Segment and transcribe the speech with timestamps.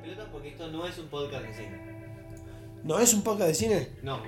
[0.00, 1.80] pelotas porque esto no es un podcast de cine.
[2.82, 3.88] ¿No es un podcast de cine?
[4.02, 4.20] No.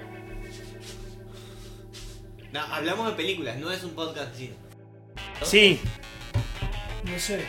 [2.52, 4.54] No, hablamos de películas, no es un podcast de cine.
[5.42, 5.80] Sí.
[7.04, 7.44] No sé.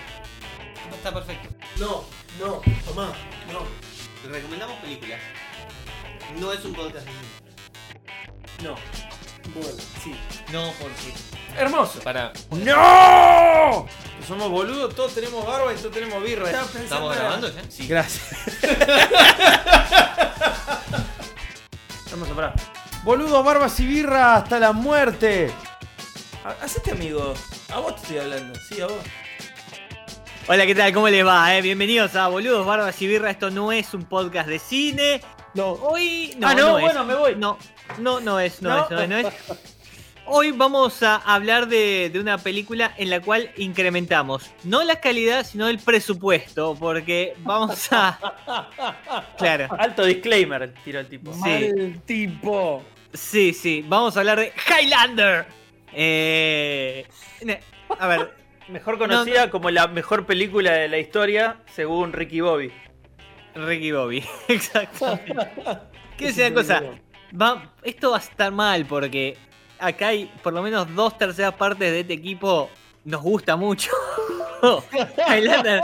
[0.89, 1.49] No está perfecto.
[1.79, 2.03] No,
[2.39, 3.13] no, tomá,
[3.51, 4.31] no.
[4.31, 5.19] Recomendamos películas.
[6.39, 8.63] No es un podcast de cine.
[8.63, 8.75] No.
[9.53, 9.69] Bueno,
[10.01, 10.15] Sí.
[10.53, 11.13] No, porque.
[11.59, 11.99] Hermoso.
[11.99, 12.31] Para.
[12.51, 13.85] ¡No!
[14.27, 16.49] Somos boludos, todos tenemos barba y todos tenemos birra.
[16.49, 17.61] ¿Estamos grabando ya?
[17.69, 17.87] Sí.
[17.87, 18.37] Gracias.
[22.11, 22.53] Vamos a parar.
[23.03, 25.51] Boludos, barbas y birra hasta la muerte.
[26.45, 27.33] Ha- Hacete amigo.
[27.73, 28.57] A vos te estoy hablando.
[28.69, 28.95] Sí, a vos.
[30.47, 30.93] Hola, ¿qué tal?
[30.93, 31.55] ¿Cómo les va?
[31.57, 31.61] eh?
[31.61, 33.31] Bienvenidos a Boludos, Barbas y Birra.
[33.31, 35.21] Esto no es un podcast de cine.
[35.53, 35.71] no.
[35.71, 36.33] Hoy.
[36.37, 37.35] No, ah, no, bueno, me voy.
[37.35, 37.57] No,
[37.97, 38.83] no, no es, no, No.
[38.83, 39.33] es, no es, no es.
[40.25, 45.45] Hoy vamos a hablar de, de una película en la cual incrementamos no la calidad,
[45.45, 48.19] sino el presupuesto, porque vamos a...
[49.37, 51.33] Claro, Alto disclaimer, tiró el tipo.
[51.33, 51.39] Sí.
[51.39, 52.83] Mal tipo.
[53.13, 55.45] sí, sí, vamos a hablar de Highlander.
[55.91, 57.05] Eh,
[57.99, 58.31] a ver,
[58.67, 62.71] Mejor conocida como la mejor película de la historia, según Ricky Bobby.
[63.55, 65.35] Ricky Bobby, exactamente.
[66.17, 66.83] ¿Qué es una cosa?
[67.39, 69.37] Va, esto va a estar mal porque
[69.83, 72.69] acá hay por lo menos dos terceras partes de este equipo
[73.05, 73.91] nos gusta mucho.
[75.27, 75.81] Highlander,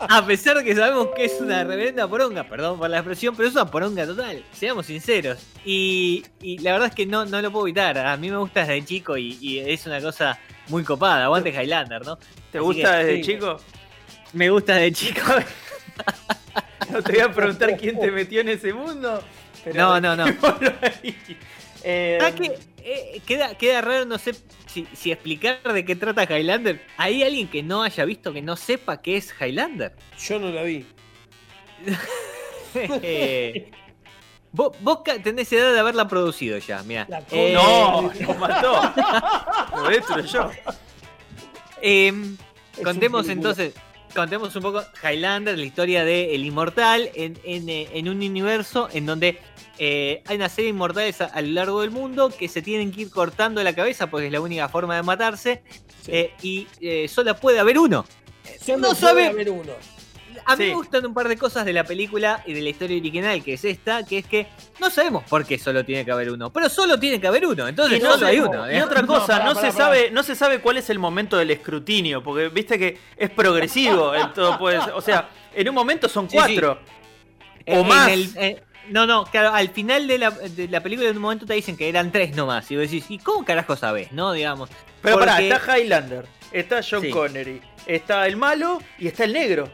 [0.00, 3.48] a pesar de que sabemos que es una reverenda poronga, perdón por la expresión, pero
[3.48, 5.38] es una poronga total, seamos sinceros.
[5.64, 8.60] Y, y la verdad es que no, no lo puedo evitar, a mí me gusta
[8.60, 12.16] desde chico y, y es una cosa muy copada, aguante Highlander, ¿no?
[12.52, 13.22] ¿Te Así gusta que, desde sí.
[13.22, 13.56] chico?
[14.34, 15.22] Me gusta desde chico.
[16.90, 19.22] No te voy a preguntar quién te metió en ese mundo.
[19.62, 20.24] pero No, no, no.
[21.84, 24.34] Eh, Ah, que eh, queda, queda raro, no sé
[24.66, 26.80] si, si explicar de qué trata Highlander.
[26.96, 29.94] ¿Hay alguien que no haya visto, que no sepa qué es Highlander?
[30.18, 30.84] Yo no la vi.
[32.74, 33.70] Eh,
[34.52, 34.72] vos,
[35.24, 37.06] tenés edad de haberla producido ya, mira.
[37.30, 38.92] Eh, No, lo mató.
[39.74, 40.50] Lo destruyó.
[41.80, 42.36] em,
[42.84, 43.72] contemos entonces,
[44.14, 49.06] contemos un poco Highlander, la historia de El Inmortal, en, en, en un universo en
[49.06, 49.38] donde
[49.78, 52.90] eh, hay una serie de inmortales a, a lo largo del mundo que se tienen
[52.92, 55.62] que ir cortando la cabeza porque es la única forma de matarse
[56.02, 56.10] Sí.
[56.12, 58.04] eh, y eh, solo puede haber uno.
[58.64, 59.72] Solo no puede sabe- haber uno.
[60.46, 60.70] A mí Sí.
[60.70, 63.54] me gustan un par de cosas de la película y de la historia original, que
[63.54, 64.46] es esta, que es que
[64.80, 67.66] no sabemos por qué solo tiene que haber uno, pero solo tiene que haber uno,
[67.68, 68.72] entonces Y no solo hay uno.
[68.72, 71.50] Y otra No, cosa, no, se sabe, no se sabe cuál es el momento del
[71.50, 74.92] escrutinio, porque viste que es progresivo en todo puede ser.
[74.94, 76.78] O sea, en un momento son Sí, cuatro.
[77.66, 78.08] O en más.
[78.08, 81.46] el- eh, no, no, claro, al final de la, de la película en un momento
[81.46, 84.12] te dicen que eran tres nomás, y vos decís, ¿y cómo carajo sabés?
[84.12, 84.32] ¿No?
[84.32, 84.70] Digamos.
[85.02, 87.10] Pero pará, porque- está Highlander, está John Sí.
[87.10, 89.70] Connery, está el malo y está el negro.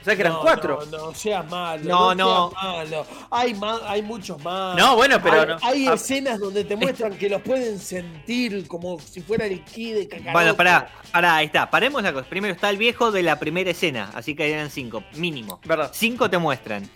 [0.00, 0.78] O sea que eran No, cuatro.
[0.90, 1.82] No, no, seas malo.
[1.84, 2.50] No, No, no.
[2.50, 3.06] seas malo.
[3.30, 4.76] Hay, ma- hay muchos más.
[4.76, 5.56] No, bueno, pero hay, no.
[5.60, 9.92] hay Ah, escenas donde te muestran que los pueden sentir como si fuera el ki
[9.92, 10.32] de Kakaroto.
[10.32, 11.68] Bueno, pará, pará, ahí está.
[11.68, 12.26] Paremos la cosa.
[12.28, 15.60] Primero está el viejo de la primera escena, así que eran cinco, mínimo.
[15.64, 15.90] Verdad.
[15.92, 16.88] Cinco te muestran.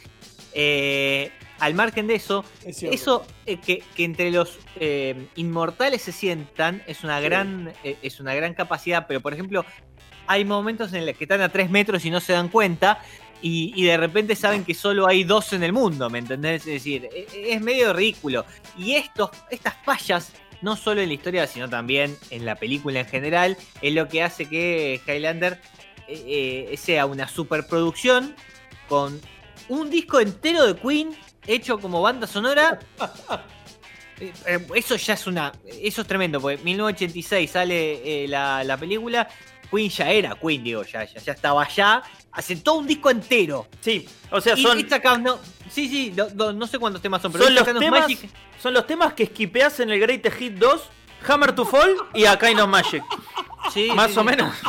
[0.55, 2.83] Eh, al margen de eso, Es.
[2.83, 7.25] Eso eh, que, que entre los eh, inmortales se sientan es una Sí.
[7.25, 9.65] gran es una gran capacidad, pero por ejemplo
[10.27, 13.01] hay momentos en los que están a 3 metros y no se dan cuenta
[13.41, 16.63] y, y de repente saben que solo hay dos en el mundo, ¿me entendés?
[16.67, 18.45] Es decir, e- e- es medio ridículo.
[18.79, 23.07] Y estos, estas fallas, no solo en la historia, sino también en la película en
[23.07, 25.61] general, es lo que hace que Highlander
[26.07, 28.35] eh, eh, sea una superproducción
[28.89, 29.21] con
[29.69, 32.79] un disco entero de Queen hecho como banda sonora.
[34.21, 35.51] Eh, eh, Eso ya es una.
[35.67, 39.27] Eso es tremendo, porque en 1986 sale eh, la, la película.
[39.69, 42.03] Queen ya era Queen, digo, ya, ya, ya estaba allá.
[42.31, 43.67] Hace todo un disco entero.
[43.81, 47.03] Sí, o sea, Y- son, y saca- no, sí, sí, no, no- no sé cuántos
[47.03, 48.31] temas son, pero son, los temas, Magic.
[48.63, 50.83] son los temas que esquipeás en el Great Hit 2,
[51.27, 53.03] Hammer to Fall y A Kind of Magic.
[53.73, 54.27] Sí, Más sí, o sí.
[54.27, 54.55] menos.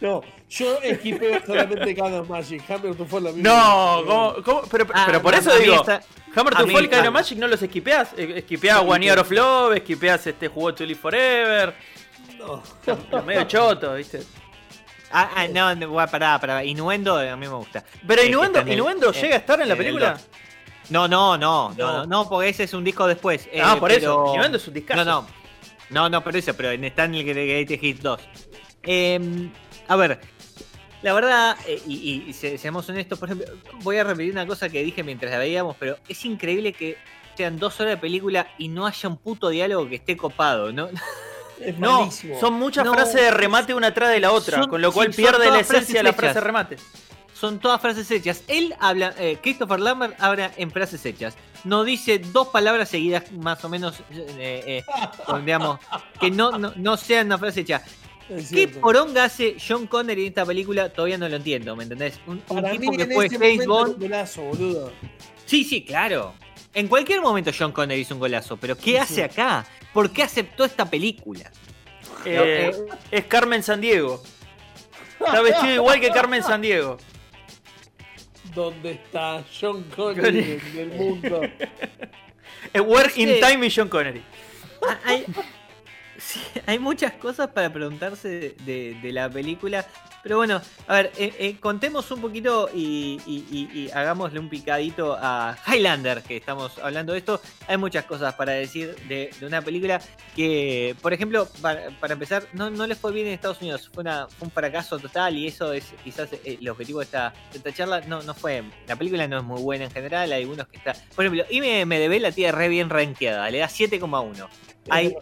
[0.00, 0.20] No,
[0.56, 2.62] yo esquipeo solamente cada Magic.
[2.70, 4.02] Hammer to Fall a mí No.
[4.06, 4.62] ¿cómo- cómo?
[4.70, 6.02] Pero, Ah, pero por eso digo, está-
[6.36, 8.10] Hammer to Fall y of Magic no los esquipeás.
[8.16, 11.74] Eh, Esquipeás Sí, One Year of Love, esquipeás este Jugó to Live Forever.
[12.38, 12.62] No.
[13.10, 14.22] Los medio choto, ¿viste?
[15.12, 16.64] Ah, ah, no, pará, pará.
[16.64, 17.84] Innuendo a mí me gusta.
[18.06, 20.20] Pero Eh, que Innuendo, el- Innuendo eh, llega a estar en la en película.
[20.90, 22.28] No, no, no, no, No.
[22.28, 23.48] porque ese es un disco después.
[23.52, 24.00] eh, ah, por eso.
[24.00, 25.04] pero- Innuendo es un discazo.
[25.04, 25.26] No, no.
[25.90, 28.20] No, no, pero eso, pero en- está en el Great Hit 2.
[28.82, 29.48] Eh,
[29.86, 30.20] a ver,
[31.04, 33.46] la verdad, eh, y, y se- seamos honestos, por ejemplo,
[33.82, 36.96] voy a repetir una cosa que dije mientras la veíamos, pero es increíble que
[37.36, 40.88] sean dos horas de película y no haya un puto diálogo que esté copado, ¿no?
[41.60, 42.40] Es No, malísimo.
[42.40, 42.94] son muchas No.
[42.94, 45.60] frases de remate una atrás de la otra, Son- con lo cual sí, pierde la
[45.60, 46.42] esencia de la frases frase hechas.
[46.44, 46.76] remate.
[47.34, 48.42] Son todas frases hechas.
[48.48, 51.34] Él habla, eh, Christopher Lambert habla en frases hechas.
[51.64, 54.84] No dice dos palabras seguidas más o menos, eh, eh,
[55.26, 55.80] con, digamos,
[56.20, 57.82] que no, no, no sean una frase hecha.
[58.28, 60.88] Es ¿Qué poronga hace John Connery en esta película?
[60.90, 62.18] Todavía no lo entiendo, ¿me entendés?
[62.26, 64.00] Un, tipo mí que fue momento Bond.
[64.00, 64.92] golazo, boludo.
[65.44, 66.34] Sí, sí, claro.
[66.72, 68.96] En cualquier momento John Connery hizo un golazo, pero ¿qué Sí.
[68.96, 69.66] hace acá?
[69.92, 71.50] ¿Por qué aceptó esta película?
[72.24, 72.72] Eh,
[73.10, 74.22] es Carmen Sandiego.
[75.20, 76.96] Está vestido igual que Carmen Sandiego.
[78.54, 81.40] ¿Dónde está John Connery en el mundo?
[82.74, 83.40] Work in.
[83.40, 84.22] Time y John Connery.
[84.86, 85.24] Ah, Hay,
[86.24, 89.86] sí, hay muchas cosas para preguntarse de, de- de la película.
[90.22, 94.48] Pero bueno, a ver, eh, eh, contemos un poquito y, y- y- y hagámosle un
[94.48, 97.42] picadito a Highlander, que estamos hablando de esto.
[97.68, 100.00] Hay muchas cosas para decir de, de una película
[100.34, 103.90] que, por ejemplo, para, para empezar, no, no les fue bien en Estados Unidos.
[103.92, 107.34] Fue, una- fue un fracaso total y eso es quizás eh, el objetivo de esta,
[107.52, 108.00] de esta charla.
[108.00, 108.62] No, no fue.
[108.88, 110.32] La película no es muy buena en general.
[110.32, 110.94] Hay algunos que está.
[111.14, 113.50] Por ejemplo, IMDB la tiene re bien rankeada.
[113.50, 114.48] Le da 7,1.
[114.88, 115.14] Hay.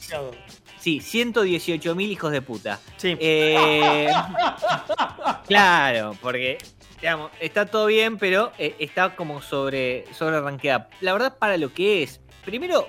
[0.82, 2.80] Sí, 118 mil hijos de puta.
[2.96, 3.16] Sí.
[3.20, 4.08] Eh,
[5.46, 6.58] claro, porque
[7.00, 10.88] digamos, está todo bien, pero eh, está como sobre, sobre rankeada.
[11.00, 12.88] La verdad, para lo que es, primero.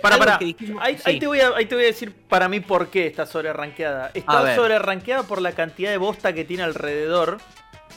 [0.00, 0.38] Para, para.
[0.38, 2.88] dijimos- Ahí, sí, ahí te voy a, ahí te voy a decir para mí por
[2.88, 4.06] qué está sobre rankeada.
[4.06, 7.38] A Está sobre rankeada por la cantidad de bosta que tiene alrededor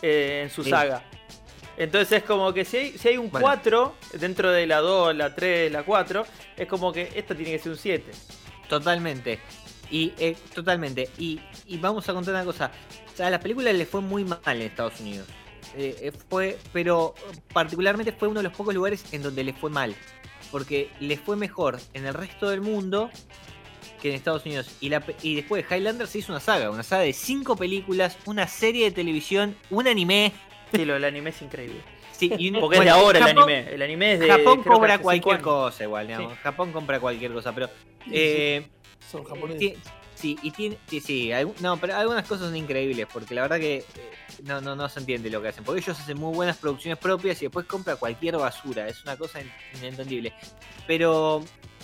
[0.02, 0.72] eh, en su Sí.
[0.72, 1.04] saga.
[1.78, 3.46] Entonces es como que si hay, si hay un Bueno.
[3.46, 6.25] 4 dentro de la 2, la 3, la 4,
[6.58, 8.12] es como que esta tiene que ser un 7.
[8.71, 9.38] Totalmente.
[9.89, 11.09] Y eh, totalmente.
[11.18, 12.71] Y, y vamos a contar una cosa.
[13.13, 15.27] O sea, a la película le fue muy mal en Estados Unidos.
[15.75, 17.13] Eh, eh, fue, pero
[17.53, 19.94] particularmente fue uno de los pocos lugares en donde le fue mal.
[20.51, 23.09] Porque le fue mejor en el resto del mundo
[24.01, 24.74] que en Estados Unidos.
[24.79, 26.71] Y, la, y después de Highlander se hizo una saga.
[26.71, 30.31] Una saga de cinco películas, una serie de televisión, un anime.
[30.74, 31.81] Sí, lo anime es increíble.
[32.21, 33.73] Sí, y un- Porque es de ahora el Japón- anime.
[33.73, 34.27] El anime es de.
[34.29, 35.44] Japón cinco cualquier años.
[35.44, 36.38] cosa igual, digamos.
[36.39, 37.69] Japón compra cualquier cosa, pero...
[38.12, 38.68] eh,
[39.09, 39.77] Son japoneses.
[40.13, 41.31] Sí, y tiene, sí, sí,
[41.62, 43.85] no, pero algunas cosas son increíbles, porque la verdad que eh,
[44.44, 47.41] no, no, no se entiende lo que hacen, porque ellos hacen muy buenas producciones propias
[47.41, 50.31] y después compra cualquier basura, es una cosa in- inentendible.
[50.85, 51.44] Pero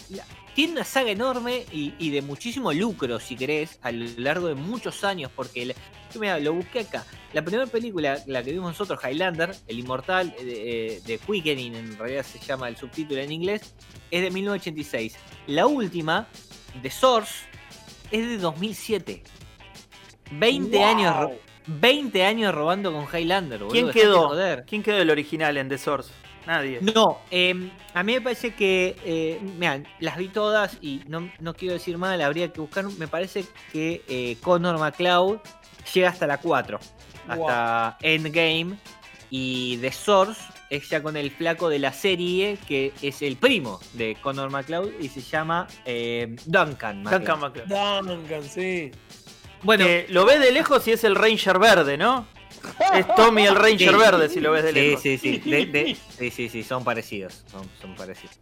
[0.09, 0.23] la-
[0.53, 4.53] tiene una saga enorme y, y de muchísimo lucro, si querés, a lo largo de
[4.55, 5.75] muchos años, porque la-
[6.13, 7.03] yo mira, lo busqué acá.
[7.33, 11.75] La primera película, la que vimos nosotros, Highlander, El Inmortal, eh, de, eh, de Quickening,
[11.75, 13.75] en realidad se llama el subtítulo en inglés,
[14.11, 15.17] es de 1986.
[15.47, 16.27] La última,
[16.81, 17.45] The Source,
[18.11, 19.23] es de 2007.
[20.31, 20.85] 20 Wow.
[20.85, 21.31] años ro-
[21.67, 24.31] 20 años robando con Highlander, boludo, ¿Quién quedó?
[24.65, 26.11] ¿Quién quedó del original en The Source?
[26.45, 26.79] Nadie.
[26.81, 27.53] No, eh,
[27.93, 31.97] a mí me parece que, eh, mirá, las vi todas y no, no quiero decir
[31.97, 33.43] mal, habría que buscar, me parece
[33.73, 35.39] que eh, Connor McLeod
[35.93, 36.79] llega hasta la 4,
[37.27, 38.77] hasta Endgame,
[39.29, 40.39] y The Source
[40.69, 44.99] es ya con el flaco de la serie, que es el primo de Connor McLeod
[44.99, 47.03] y se llama eh, Duncan.
[47.03, 47.19] McLeod.
[47.19, 48.05] Duncan McLeod.
[48.07, 48.91] Duncan, sí.
[49.63, 52.27] Bueno, lo ves de lejos y es el Ranger verde, ¿no?
[52.93, 53.95] Es Tommy el Ranger Sí.
[53.97, 55.01] verde si lo ves de Sí, lejos.
[55.01, 55.37] sí, sí.
[55.39, 57.43] De- de- sí, sí, sí, son parecidos.
[57.51, 58.37] Son, son parecidos.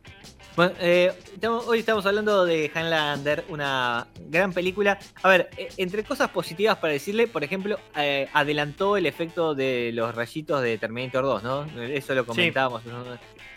[0.56, 4.98] Bueno, eh, estamos- hoy estamos hablando de Highlander, una gran película.
[5.22, 9.92] A ver, eh, entre cosas positivas para decirle, por ejemplo, eh, adelantó el efecto de
[9.94, 11.66] los rayitos de Terminator 2, ¿no?
[11.82, 12.84] Eso lo comentábamos.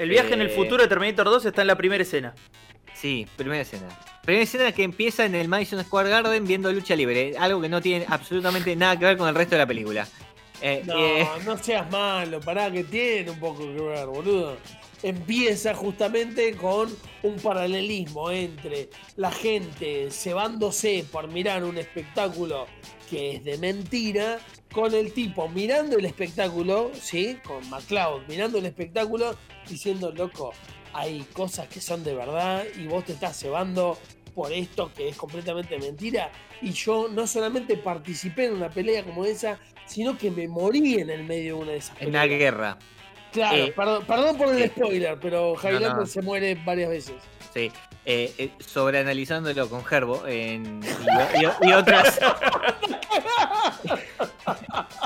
[0.00, 2.34] El viaje en el Eh, futuro de Terminator 2 está en la primera escena.
[2.94, 3.86] Sí, primera escena.
[4.24, 7.80] Primera escena que empieza en el Madison Square Garden viendo lucha libre, algo que no
[7.80, 10.08] tiene absolutamente nada que ver con el resto de la película.
[10.60, 14.56] Eh, No, eh, no seas malo, pará, que tiene un poco que ver, boludo.
[15.02, 22.66] Empieza justamente con un paralelismo entre la gente cebándose por mirar un espectáculo
[23.08, 24.38] que es de mentira,
[24.72, 27.38] con el tipo mirando el espectáculo, ¿sí?
[27.44, 29.34] Con McCloud mirando el espectáculo,
[29.68, 30.52] diciendo, loco,
[30.92, 33.98] hay cosas que son de verdad y vos te estás cebando
[34.34, 36.30] por esto que es completamente mentira.
[36.60, 41.10] Y yo no solamente participé en una pelea como esa, sino que me morí en
[41.10, 42.38] el medio de una de esas en una peleas.
[42.38, 42.78] guerra.
[43.32, 44.68] Claro, Eh, perdón, perdón por el sí.
[44.68, 46.06] spoiler, pero Highlander no.
[46.06, 47.14] se muere varias veces.
[47.52, 47.70] Sí,
[48.04, 52.18] eh, eh, sobreanalizándolo con Gerbo en, y, y- y otras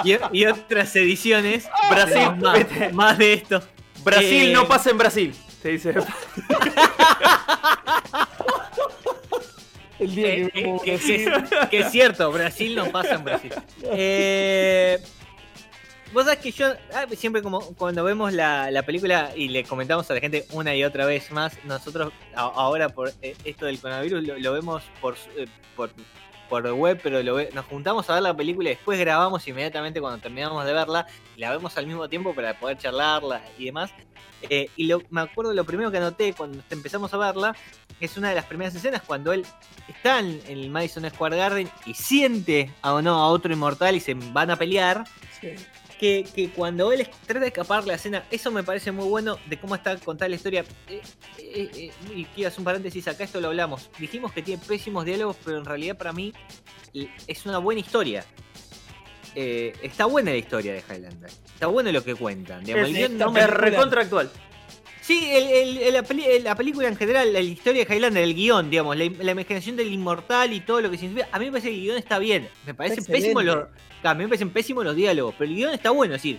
[0.05, 1.69] y, y otras ediciones.
[1.91, 3.63] Brasil, tenemos más, más de esto.
[4.05, 5.35] Brasil Eh, no pasa en Brasil.
[5.63, 5.95] Se dice.
[9.99, 10.61] El día eh, que
[10.95, 13.53] eh, Brasil, que- que es cierto, Brasil no pasa en Brasil.
[13.85, 14.99] Eh,
[16.13, 20.11] Vos sabés que yo ah, siempre como cuando vemos la, la película y le comentamos
[20.11, 24.23] a la gente una y otra vez más, nosotros ahora por eh, esto del coronavirus
[24.39, 25.91] lo, vemos por, eh, por
[26.51, 30.03] por web, pero lo ve- nos juntamos a ver la película y después grabamos inmediatamente
[30.03, 31.07] cuando terminamos de verla
[31.39, 33.91] la vemos al mismo tiempo para poder charlarla y demás.
[34.51, 37.57] Eh, y lo, me acuerdo lo primero que anoté cuando empezamos a verla
[38.01, 39.47] es una de las primeras escenas cuando él
[39.89, 44.13] está en, el Madison Square Garden y siente a, no, a otro inmortal y se
[44.13, 45.05] van a pelear
[45.41, 45.55] Sí.
[46.03, 49.57] Que, que cuando él trata de escapar la escena, eso me parece muy bueno de
[49.61, 50.65] cómo está contada la historia.
[50.89, 51.01] Eh,
[51.39, 53.89] eh, eh, y quiero hacer un paréntesis, acá esto lo hablamos.
[54.01, 56.33] Dijimos que tiene pésimos diálogos, pero en realidad para mí
[57.29, 58.25] es una buena historia.
[59.37, 61.31] Eh, está buena la historia de Highlander.
[61.31, 62.65] Está bueno lo que cuentan.
[62.65, 62.89] digamos.
[62.89, 64.29] El Es, guion no me- recontra actual.
[65.03, 68.35] Sí, el- el- el- la, peli- la película en general, la historia de Highlander, el
[68.35, 71.29] guion, digamos, la, la imaginación del inmortal y todo lo que significa.
[71.33, 72.49] A mí me parece que el guion está bien.
[72.65, 73.67] Me parecen pésimos los.
[74.05, 76.39] A mí me parecen pésimos los diálogos, pero el guion está bueno, es decir,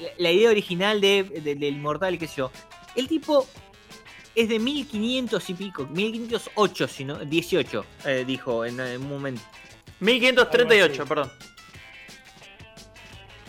[0.00, 2.50] la, la idea original de, de- del inmortal qué sé yo.
[2.96, 3.46] El tipo
[4.34, 9.42] es de 1500 y pico, 1508, si no, 18, eh, dijo en, en un momento.
[10.00, 11.08] 1538, Algo así.
[11.08, 11.30] perdón.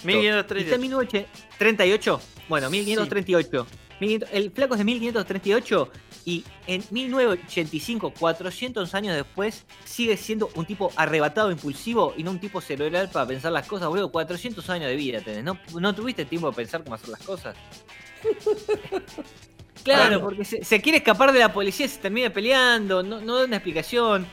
[0.03, 0.75] ¿Y está 1538.
[0.75, 2.21] en 1938?
[2.47, 3.65] Bueno, 1538.
[3.65, 5.89] 1500 el flaco es de 1538
[6.25, 12.39] y en 1985, 400 años después, sigue siendo un tipo arrebatado, impulsivo y no un
[12.39, 14.11] tipo cerebral para pensar las cosas, boludo.
[14.11, 15.43] 400 años de vida tenés.
[15.43, 17.55] ¿No, no tuviste tiempo de pensar cómo hacer las cosas?
[19.83, 23.37] Claro, porque se, se quiere escapar de la policía y se termina peleando, no, no
[23.37, 24.27] da una explicación.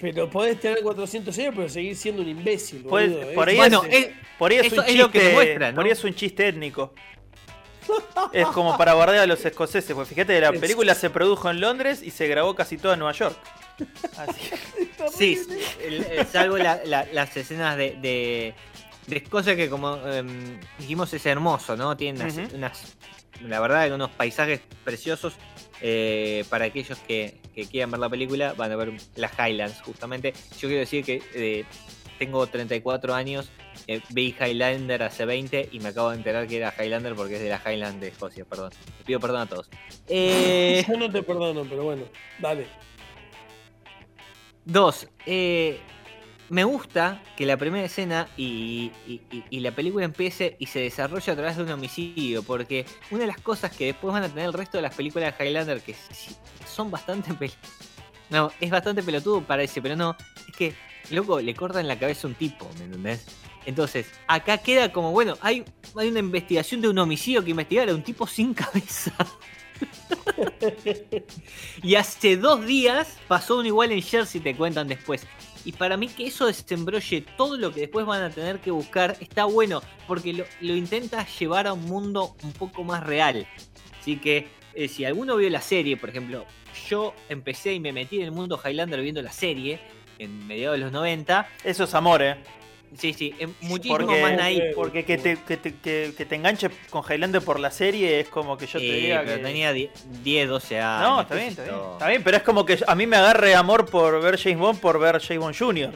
[0.00, 2.82] Pero podés tener 400 años, pero seguir siendo un imbécil.
[2.82, 3.32] Boludo.
[3.34, 5.18] por Es- ahí Bueno, es, es- por ahí es eso un es chiste, lo que
[5.22, 5.76] demuestra, ¿no?
[5.76, 6.94] por ahí es un chiste étnico.
[8.32, 12.02] Es como para guardar a los escoceses, pues fíjate, la película se produjo en Londres
[12.02, 13.36] y se grabó casi toda en Nueva York.
[14.16, 14.40] Así.
[15.16, 15.38] Sí,
[15.84, 18.54] el- el- salvo la- la- las escenas de, de,
[19.06, 21.96] de Escocia que como em, dijimos es hermoso, ¿no?
[21.96, 22.56] Tiene unas, Ujú.
[22.56, 22.96] unas-
[23.42, 25.34] la verdad, unos paisajes preciosos.
[25.82, 30.32] eh, para aquellos que, que quieran ver la película, van a ver las Highlands, justamente.
[30.58, 31.64] Yo quiero decir que eh,
[32.18, 33.48] tengo 34 años,
[33.86, 37.42] eh, vi Highlander hace 20 y me acabo de enterar que era Highlander porque es
[37.42, 38.70] de la Highland de Escocia, perdón.
[38.98, 39.68] Les pido perdón a todos.
[40.08, 42.04] Eh, Yo no te perdono, pero bueno,
[42.38, 42.66] dale.
[44.64, 45.78] Dos, eh,
[46.48, 50.80] me gusta que la primera escena y, y- y- y la película empiece y se
[50.80, 54.28] desarrolle a través de un homicidio, porque una de las cosas que después van a
[54.28, 55.94] tener el resto de las películas de Highlander, que
[56.68, 57.30] son bastante...
[58.28, 60.16] No, es bastante pelotudo parece, pero no,
[60.48, 60.74] es que,
[61.10, 63.26] loco, le cortan la cabeza a un tipo, ¿me entendés?
[63.66, 65.64] Entonces, acá queda como, bueno, hay,
[65.96, 69.12] hay una investigación de un homicidio que investigar a un tipo sin cabeza.
[71.82, 75.26] Y hace dos días pasó uno igual en Jersey, te cuentan después.
[75.64, 79.16] Y para mí que eso desembrolle todo lo que después van a tener que buscar
[79.20, 83.46] está bueno, porque lo, lo intenta llevar a un mundo un poco más real.
[84.00, 86.46] Así que eh, si alguno vio la serie, por ejemplo,
[86.88, 89.80] yo empecé y me metí en el mundo Highlander viendo la serie
[90.18, 91.48] en mediados de los 90.
[91.64, 92.36] Eso es amor, eh.
[92.96, 94.72] Sí, sí, es muchísimo Porque, más naive.
[94.74, 98.28] porque que, te, que, te, que- que te enganche con Highlander por la serie es
[98.28, 99.42] como que yo te Sí, diga pero que...
[99.42, 99.90] tenía 10,
[100.22, 101.02] 10, 12 años.
[101.10, 101.74] No, está bien, está bien.
[101.92, 104.80] Está bien, pero es como que a mí me agarre amor por ver James Bond
[104.80, 105.92] por ver James Bond Jr.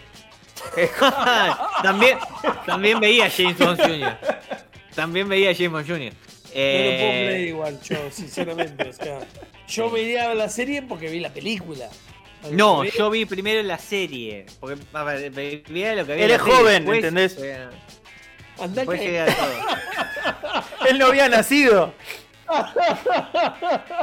[1.83, 2.19] también,
[2.67, 4.17] también veía James Bond Jr.
[4.95, 5.99] También veía James Bond Jr.
[6.00, 8.89] No lo puedo Eh, creer igual, yo, sinceramente.
[8.89, 9.21] O sea,
[9.69, 11.89] yo me iría a ver la serie porque vi la película.
[12.50, 14.47] No, yo vi primero la serie.
[14.61, 16.25] Porque a ver, veía lo que había.
[16.25, 17.37] Él en la es serie, joven, después ¿entendés?
[18.75, 20.87] Después que- todo.
[20.88, 21.94] Él no había nacido.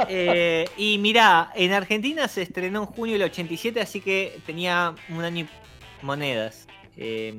[0.08, 5.22] Eh, y mirá, en Argentina se estrenó en junio del 87, así que tenía un
[5.22, 6.66] año y monedas
[6.96, 7.34] eh,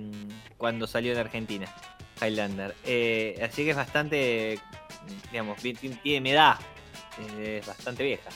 [0.57, 1.65] cuando salió en Argentina,
[2.21, 2.75] Highlander.
[2.85, 4.59] Eh, así que es bastante,
[5.31, 5.57] digamos,
[6.03, 6.57] tiene edad,
[7.39, 8.29] eh, es bastante vieja.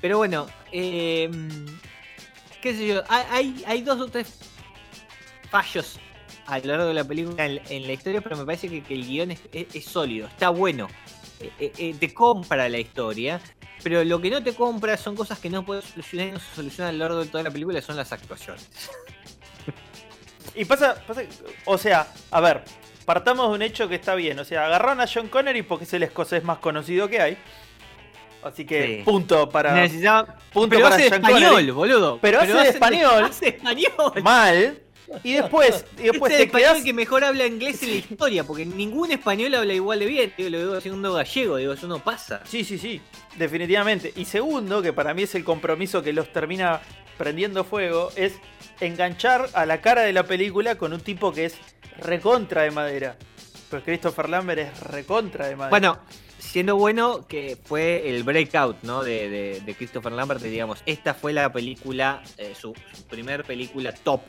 [0.00, 1.30] Pero bueno, eh,
[3.08, 4.38] hay, hay, dos o tres
[5.50, 5.98] fallos
[6.46, 9.30] a lo largo de la película en, la historia, pero me parece que, el guion
[9.30, 10.88] es, sólido, está bueno.
[11.40, 13.40] Eh, eh, eh, te compra la historia,
[13.82, 16.98] pero lo que no te compra son cosas que no puedes solucionar y a lo
[16.98, 18.68] largo de toda la película, son las actuaciones.
[20.56, 21.22] Y pasa, pasa,
[21.64, 22.62] o sea, a ver,
[23.04, 24.38] partamos de un hecho que está bien.
[24.38, 27.38] O sea, agarraron a John Connery porque es el escocés más conocido que hay.
[28.44, 29.02] Así que Sí.
[29.04, 30.36] punto para Necesitaba...
[30.52, 32.18] punto Pero para hace español, boludo.
[32.20, 33.24] Pero hace de español.
[33.24, 34.22] Hace español.
[34.22, 34.78] mal.
[35.22, 38.44] Y después, y después es el te español que mejor habla inglés en la historia,
[38.44, 40.32] porque ningún español habla igual de bien.
[40.36, 42.40] Digo, lo digo segundo gallego, digo, eso no pasa.
[42.44, 43.00] Sí, sí, sí,
[43.36, 44.12] definitivamente.
[44.16, 46.80] Y segundo, que para mí es el compromiso que los termina
[47.18, 48.34] prendiendo fuego, es
[48.80, 51.56] enganchar a la cara de la película con un tipo que es
[51.98, 53.16] recontra de madera.
[53.70, 55.70] Pero Christopher Lambert es recontra de madre.
[55.70, 55.98] Bueno,
[56.54, 59.02] siendo bueno que fue el breakout, ¿no?
[59.02, 63.92] De, de- de Christopher Lambert, digamos, esta fue la película, eh, su, su primer película
[63.92, 64.20] top.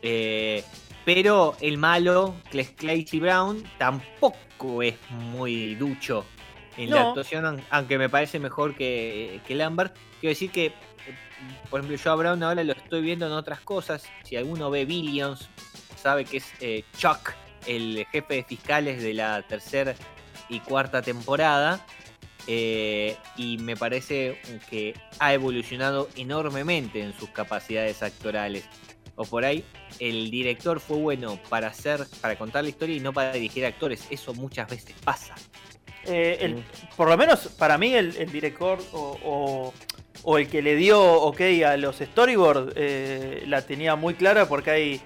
[0.00, 0.64] Eh,
[1.04, 6.24] pero el malo, Cla- Clancy Brown, tampoco es muy ducho
[6.78, 9.94] en la actuación, aun- aunque me parece mejor que, que Lambert.
[10.20, 10.72] Quiero decir que, eh,
[11.68, 14.04] por ejemplo, yo a Brown ahora lo estoy viendo en otras cosas.
[14.22, 15.50] Si alguno ve Billions,
[16.02, 17.32] sabe que es eh, Chuck,
[17.66, 19.94] el jefe de fiscales de la tercera
[20.48, 21.84] y cuarta temporada.
[22.46, 28.64] eh, y me parece que ha evolucionado enormemente en sus capacidades actorales.
[29.16, 29.64] O por ahí,
[29.98, 34.06] el director fue bueno para hacer, para contar la historia y no para dirigir actores.
[34.10, 35.34] Eso muchas veces pasa.
[36.04, 36.62] Eh, el-
[36.96, 39.74] por lo menos para mí el, el director o, o-
[40.22, 44.70] o el que le dio ok a los storyboards eh, la tenía muy clara porque
[44.70, 45.00] hay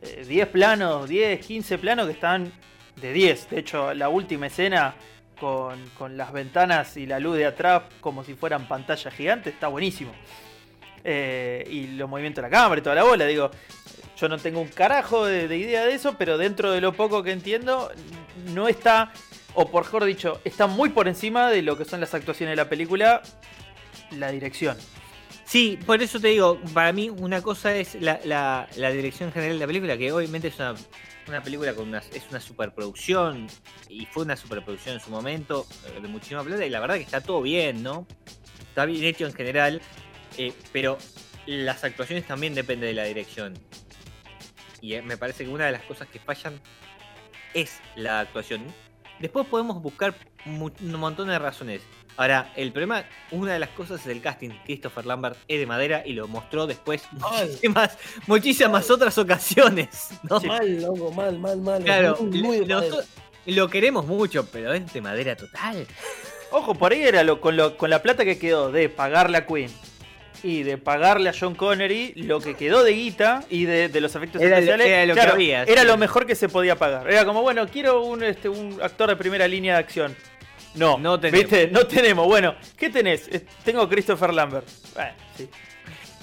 [0.00, 2.50] eh, 10 planos, 10, 15 planos que están
[3.00, 3.50] de 10.
[3.50, 4.94] De hecho, la última escena
[5.38, 9.68] con, con las ventanas y la luz de atrás como si fueran pantalla gigante está
[9.68, 10.12] buenísimo.
[11.04, 13.50] Eh, y los movimientos de la cámara y toda la bola, digo,
[14.16, 17.30] yo no tengo un carajo de idea de eso, pero dentro de lo poco que
[17.30, 17.90] entiendo,
[18.52, 19.12] no está,
[19.54, 22.56] o por mejor dicho, está muy por encima de lo que son las actuaciones de
[22.56, 23.22] la película,
[24.10, 24.76] la dirección.
[25.48, 29.54] Sí, por eso te digo, para mí una cosa es la, la- la dirección general
[29.56, 30.74] de la película, que obviamente es una,
[31.26, 33.46] una película con una, es una superproducción,
[33.88, 37.02] y fue una superproducción en su momento, eh, de muchísima plata, y la verdad que
[37.02, 38.06] está todo bien, ¿no?
[38.60, 39.80] Está bien hecho en general,
[40.36, 40.98] eh, pero
[41.46, 43.54] las actuaciones también dependen de la dirección.
[44.82, 46.60] Y eh, me parece que una de las cosas que fallan
[47.54, 48.66] es la actuación.
[49.18, 50.14] Después podemos buscar
[50.44, 51.80] un montón de razones.
[52.18, 54.50] Ahora, el problema, una de las cosas es el casting.
[54.64, 57.46] Christopher Lambert es de madera y lo mostró después Ay.
[57.46, 60.10] muchísimas, muchísimas otras ocasiones.
[60.28, 60.40] ¿no?
[60.40, 61.82] Mal, loco, mal, mal, mal.
[61.84, 62.90] Claro, Muy, muy de
[63.46, 65.86] lo, queremos mucho, pero es de madera total.
[66.50, 69.46] Ojo, por ahí era lo, con, lo- con la plata que quedó de pagarle a
[69.46, 69.70] Queen
[70.42, 74.14] y de pagarle a John Connery, lo que quedó de guita y de, de los
[74.16, 75.86] efectos Era lo- especiales, era lo que había, era sí.
[75.86, 77.08] lo mejor que se podía pagar.
[77.10, 80.16] Era como, bueno, quiero un, este, un actor de primera línea de acción.
[80.78, 81.50] No, No tenemos.
[81.50, 81.68] ¿viste?
[81.68, 82.26] No tenemos.
[82.26, 83.28] Bueno, ¿qué tenés?
[83.28, 84.66] Eh, Tengo Christopher Lambert.
[84.94, 85.48] Bueno, sí.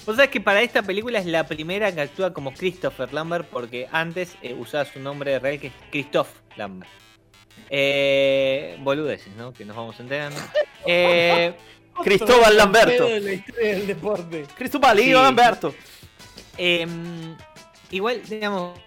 [0.06, 3.88] Vos sabés que para esta película es la primera que actúa como Christopher Lambert porque
[3.90, 6.90] antes eh, usaba su nombre real que es Christoph Lambert.
[7.70, 9.52] Eh, boludeces, ¿no?
[9.52, 10.40] Que nos vamos enterando.
[10.88, 11.52] Eh,
[12.04, 13.06] Cristóbal Lamberto.
[13.06, 14.44] pedo de la historia del deporte.
[14.56, 15.10] Cristóbal Sí.
[15.12, 15.74] Lamberto.
[16.56, 17.34] Em,
[17.90, 18.78] igual, digamos,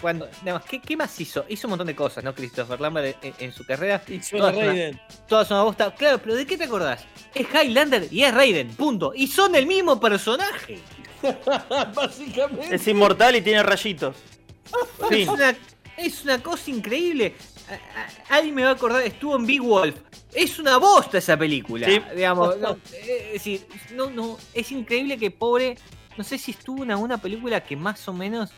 [0.00, 1.44] cuando, digamos, ¿qué, qué más hizo?
[1.48, 2.34] Hizo un montón de cosas, ¿no?
[2.34, 4.02] Christopher Lambert en, en su carrera.
[4.08, 5.00] Y suena Todas una- Raiden.
[5.28, 5.94] Todas una bosta.
[5.94, 7.04] Claro, pero ¿de qué te acordás?
[7.34, 9.12] Es Highlander y es Raiden, punto.
[9.14, 10.78] Y son el mismo personaje.
[11.94, 12.74] Básicamente.
[12.74, 14.16] Es inmortal y tiene rayitos.
[15.10, 15.54] Es una,
[15.96, 17.34] es una cosa increíble.
[17.68, 19.96] A- a- Alguien me va a acordar, estuvo en Big Wolf.
[20.34, 21.86] Es una bosta esa película.
[21.86, 22.00] Sí.
[22.14, 25.76] Digamos, no, eh, es decir, no, no, es increíble que pobre.
[26.16, 28.50] No sé si estuvo en alguna película que más o menos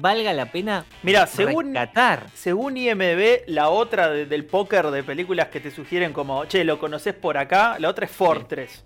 [0.00, 2.26] valga la pena Mira, según, rescatar.
[2.34, 6.78] según IMB, la otra de- del póker de películas que te sugieren como, che, lo
[6.78, 8.84] conoces por acá, la otra es Fortress.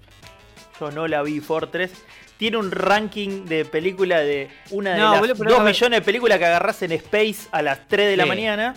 [0.78, 1.92] Yo no la vi Fortress.
[2.38, 5.74] Tiene un ranking de película de una de No, las boludo, pero 2 a ver.
[5.74, 8.28] millones de películas que agarras en Space a las 3 de la Sí.
[8.30, 8.74] mañana.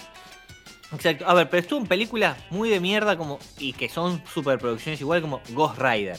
[0.94, 1.26] Exacto.
[1.28, 5.22] A ver, pero estuvo en películas muy de mierda como y que son superproducciones igual
[5.22, 6.18] como Ghost Rider.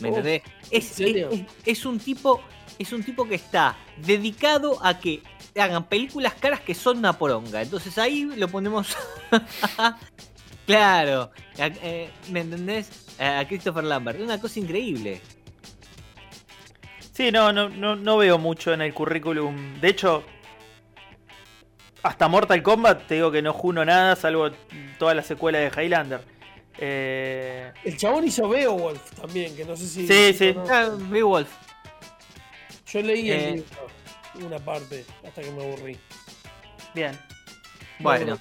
[0.00, 0.42] ¿Me Uf, entendés?
[0.70, 1.30] ¿en Es, serio?
[1.32, 2.42] es- es un tipo
[2.78, 5.22] es un tipo que está dedicado a que
[5.58, 7.62] hagan películas caras que son una poronga.
[7.62, 8.96] Entonces ahí lo ponemos
[10.66, 12.90] Claro, a- eh, ¿me entendés?
[13.20, 15.20] A Christopher Lambert, una cosa increíble.
[17.12, 19.80] Sí, no, no, no, no veo mucho en el currículum.
[19.80, 20.24] De hecho,
[22.02, 24.50] hasta Mortal Kombat te digo que no juno nada, salvo
[24.98, 26.20] todas las secuelas de Highlander.
[26.78, 30.06] Eh, El chabón hizo Beowulf también, que no sé si.
[30.06, 30.52] Sí, sí.
[30.54, 30.64] no.
[30.68, 31.48] Ah, Beowulf.
[32.92, 33.48] Yo leí Eh.
[33.48, 35.96] el libro, una parte, hasta que me aburrí.
[36.94, 37.12] bien.
[37.98, 38.38] No Bueno.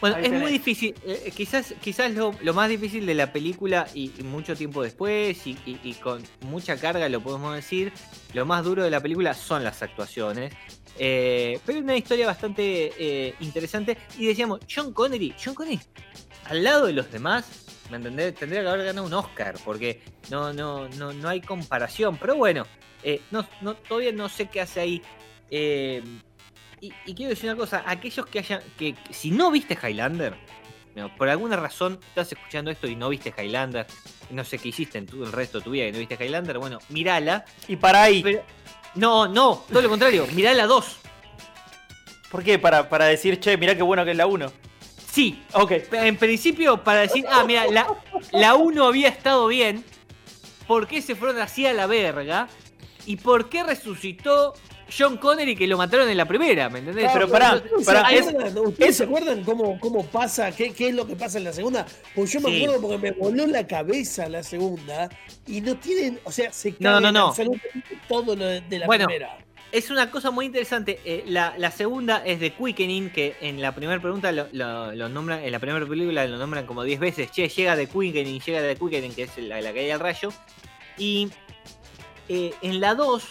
[0.00, 0.94] Bueno, es muy difícil.
[1.04, 5.46] eh, quizás quizás lo, lo más difícil de la película y, y mucho tiempo después
[5.46, 7.92] y, y- y con mucha carga lo podemos decir.
[8.32, 10.54] Lo más duro de la película son las actuaciones.
[11.00, 13.98] eh, pero es una historia bastante eh, interesante.
[14.18, 15.78] Y decíamos, John Connery, John Connery,
[16.46, 17.44] al lado de los demás,
[17.90, 18.34] ¿me entendés?
[18.34, 22.16] Tendría que haber ganado un Oscar, porque no, no, no, no hay comparación.
[22.16, 22.66] Pero bueno,
[23.02, 25.02] eh, no, no, todavía no sé qué hace ahí.
[25.50, 26.02] Eh,
[26.80, 30.36] y, y quiero decir una cosa, aquellos que hayan, que, que si no viste Highlander,
[30.94, 33.86] no, por alguna razón estás escuchando esto y no viste Highlander,
[34.30, 36.58] no sé qué hiciste en tu, el resto de tu vida que no viste Highlander,
[36.58, 37.44] bueno, mirala.
[37.66, 38.44] Y para ahí, Pero,
[38.94, 40.98] no, no, todo lo contrario, mirala dos.
[42.30, 42.58] ¿por qué?
[42.58, 44.52] Para, para decir, che, mirá qué bueno que es la 1.
[45.10, 45.72] Sí, Ok.
[45.92, 47.86] en principio para decir, ah, mira, la,
[48.32, 49.84] la 1 había estado bien,
[50.66, 52.48] ¿por qué se fueron así a la verga?
[53.06, 54.52] ¿Y por qué resucitó
[54.96, 56.68] John Connery que lo mataron en la primera?
[56.68, 57.10] ¿Me entendés?
[57.12, 60.52] Pero pará, ¿ustedes pará, se es- acuerdan- ¿Ustedes es- se acuerdan cómo, cómo pasa?
[60.52, 61.86] Qué, qué es lo que pasa en la segunda?
[62.14, 62.62] Pues yo me Sí.
[62.64, 65.08] acuerdo porque me voló la cabeza la segunda
[65.46, 67.34] y no tienen, o sea, se No, no,
[68.08, 69.38] todo lo de, de la Bueno, primera.
[69.70, 70.98] Es una cosa muy interesante.
[71.04, 75.08] eh, la, la segunda es de Quickening, que en la primera pregunta lo, lo- lo
[75.10, 77.30] nombran, en la primera película lo nombran como 10 veces.
[77.30, 80.32] Che, llega de Quickening, llega de Quickening, que es la, la caída del rayo.
[80.96, 81.28] Y
[82.30, 83.24] eh, en la 2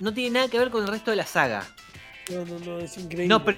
[0.00, 1.64] no tiene nada que ver con el resto de la saga.
[2.30, 3.28] No, no, no, es increíble.
[3.28, 3.56] No, pero,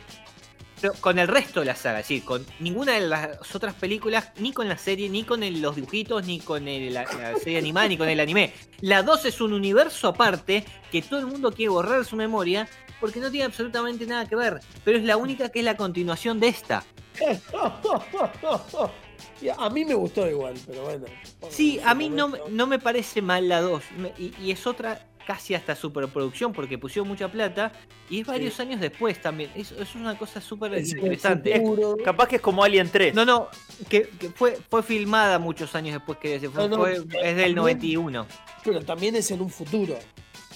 [0.80, 4.52] pero con el resto de la saga, sí, con ninguna de las otras películas, ni
[4.52, 7.06] con la serie, ni con el- los dibujitos, ni con el- la,
[7.38, 8.52] serie animada, ni con el anime.
[8.80, 12.68] La 2 es un universo aparte que todo el mundo quiere borrar su memoria
[13.00, 16.40] porque no tiene absolutamente nada que ver, pero es la única que es la continuación
[16.40, 16.84] de esta.
[19.58, 21.06] A mí me gustó igual, pero bueno.
[21.50, 25.06] Sí, a mí no, no me parece mal la 2, me- y, y es otra
[25.26, 27.72] casi hasta superproducción porque pusieron mucha plata
[28.08, 29.50] y es varios años después también.
[29.56, 31.60] Es, es una cosa súper Es interesante.
[32.04, 33.12] Capaz que es como Alien 3.
[33.12, 33.48] No, no,
[33.88, 36.98] que, que fue, fue filmada muchos años después que se fue, No, no, fue- eh,
[36.98, 38.26] es del también- 91.
[38.64, 39.98] pero también es en un futuro.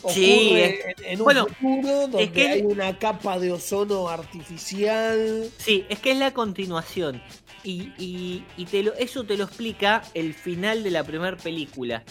[0.03, 5.51] Ocurre Sí, en, en un bueno, futuro donde que- hay una capa de ozono artificial.
[5.59, 7.23] Sí, es que es la continuación.
[7.63, 12.03] Y, te lo, eso te lo explica el final de la primera película.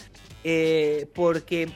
[0.43, 1.69] Eh, porque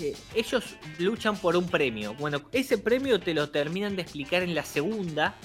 [0.00, 2.14] eh, ellos luchan por un premio.
[2.14, 5.36] Bueno, ese premio te lo terminan de explicar en la segunda.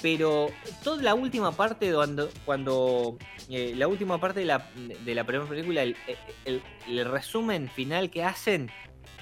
[0.00, 0.50] Pero
[0.82, 3.16] toda la última parte, cuando, cuando
[3.48, 4.68] eh, la última parte de la,
[5.04, 5.96] de la primera película, el,
[6.44, 8.68] el- el resumen final que hacen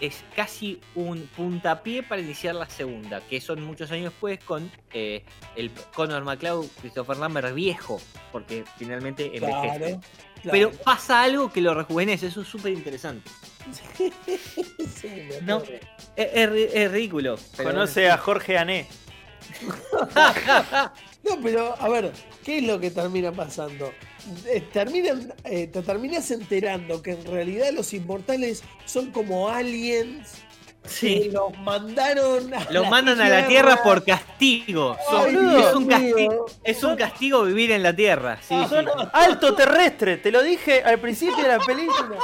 [0.00, 5.22] es casi un puntapié para iniciar la segunda, que son muchos años después con eh,
[5.56, 8.00] el Conor McLeod, Christopher Lambert viejo,
[8.32, 10.00] porque finalmente envejece.
[10.42, 10.50] Claro.
[10.52, 13.30] Pero pasa algo que lo rejuvenece, eso es súper interesante.
[15.00, 15.62] Sí, No.
[16.16, 17.38] Es, es ri- es ridículo.
[17.56, 18.86] pero Conoce a Jorge Ané.
[21.22, 22.12] No, pero a ver,
[22.44, 23.92] ¿qué es lo que termina pasando?
[24.46, 30.30] Eh, terminan, eh, te terminas enterando que en realidad los inmortales son como aliens
[30.82, 31.30] que Sí.
[31.30, 34.96] los mandaron a Los mandan a la Tierra por castigo.
[35.10, 38.38] Ay, es, un castigo, es un castigo vivir en la Tierra.
[38.40, 38.68] Sí, sí.
[38.70, 42.16] Son alto terrestre, te lo dije al principio de la película.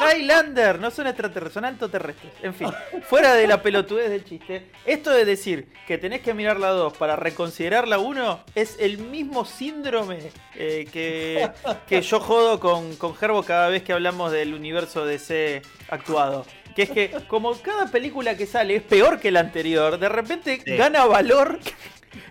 [0.00, 2.32] Highlander, no son extraterrestres, son alto terrestres.
[2.42, 2.68] En fin,
[3.08, 6.96] fuera de la pelotudez del chiste, esto de decir que tenés que mirar la 2
[6.96, 11.50] para reconsiderar la 1 es el mismo síndrome eh, que,
[11.88, 16.46] que yo jodo con, con Gerbo cada vez que hablamos del universo DC actuado.
[16.74, 20.60] Que es que como cada película que sale es peor que la anterior, de repente
[20.62, 20.76] Sí.
[20.76, 21.58] gana valor.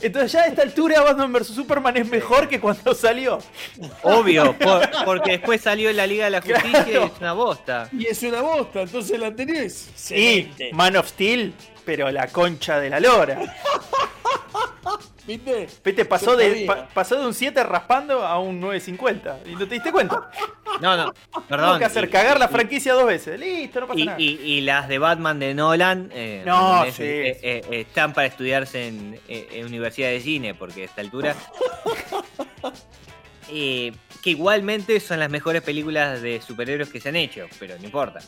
[0.02, 3.40] Entonces ya a esta altura Batman vs Superman es mejor que cuando salió.
[4.04, 7.90] Obvio, por- porque después salió en la Liga de la Justicia y es una bosta.
[7.92, 9.92] Y es una bosta, entonces la anterior es Y
[10.40, 10.70] excelente.
[10.74, 11.54] Man of Steel,
[11.86, 13.40] pero la concha de la lora.
[15.28, 15.68] ¿Viste?
[15.84, 19.38] Viste, pasó de, pa- pasó de un 7 raspando a un 9.50.
[19.48, 20.30] Y no te diste cuenta.
[20.82, 21.80] No, no, Tengo perdón.
[21.80, 23.40] que hacer y- cagar la y- franquicia dos veces.
[23.40, 24.20] Listo, no pasa Y, nada.
[24.20, 28.88] y- y las de Batman de Nolan eh, No, sí, Eh, eh, están para estudiarse
[28.88, 31.36] en, eh, en universidad de cine, porque a esta altura.
[33.48, 37.86] Eh, que igualmente son las mejores películas de superhéroes que se han hecho, pero no
[37.86, 38.20] importa.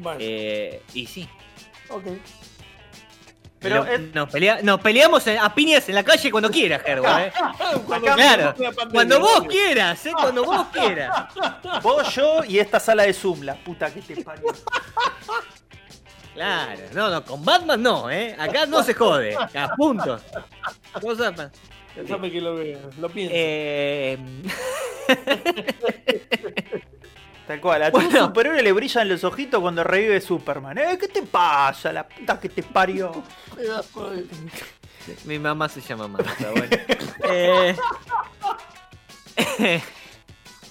[0.00, 1.26] Bueno, Eh, y sí.
[1.88, 2.02] ok.
[3.58, 6.82] Pero Lo- es- nos, pelea- nos peleamos en- a piñas en la calle cuando quieras,
[6.82, 7.06] Gerbo.
[7.18, 7.32] ¿eh?
[7.86, 10.12] Cuando- Claro, pandemia, Cuando vos quieras, ¿eh?
[10.12, 11.28] Cuando vos quieras.
[11.82, 14.44] Vos, yo y esta sala de Zoom, la puta que te parió.
[16.34, 18.36] Claro, no, no, con Batman no, ¿eh?
[18.38, 19.34] Acá no se jode.
[19.36, 20.20] A punto.
[21.00, 21.50] Cosa pa-
[21.96, 23.32] Déjame que lo vea, lo pienso.
[23.34, 24.18] Eh,
[27.46, 28.26] Tal cual, a tu Bueno.
[28.26, 30.78] superhéroe le brillan los ojitos cuando revive Superman.
[30.78, 30.98] ¿Eh?
[31.00, 31.92] ¿Qué te pasa?
[31.92, 33.22] La puta que te parió.
[35.24, 36.68] Mi mamá se llama Marta, bueno.
[39.58, 39.80] Eh,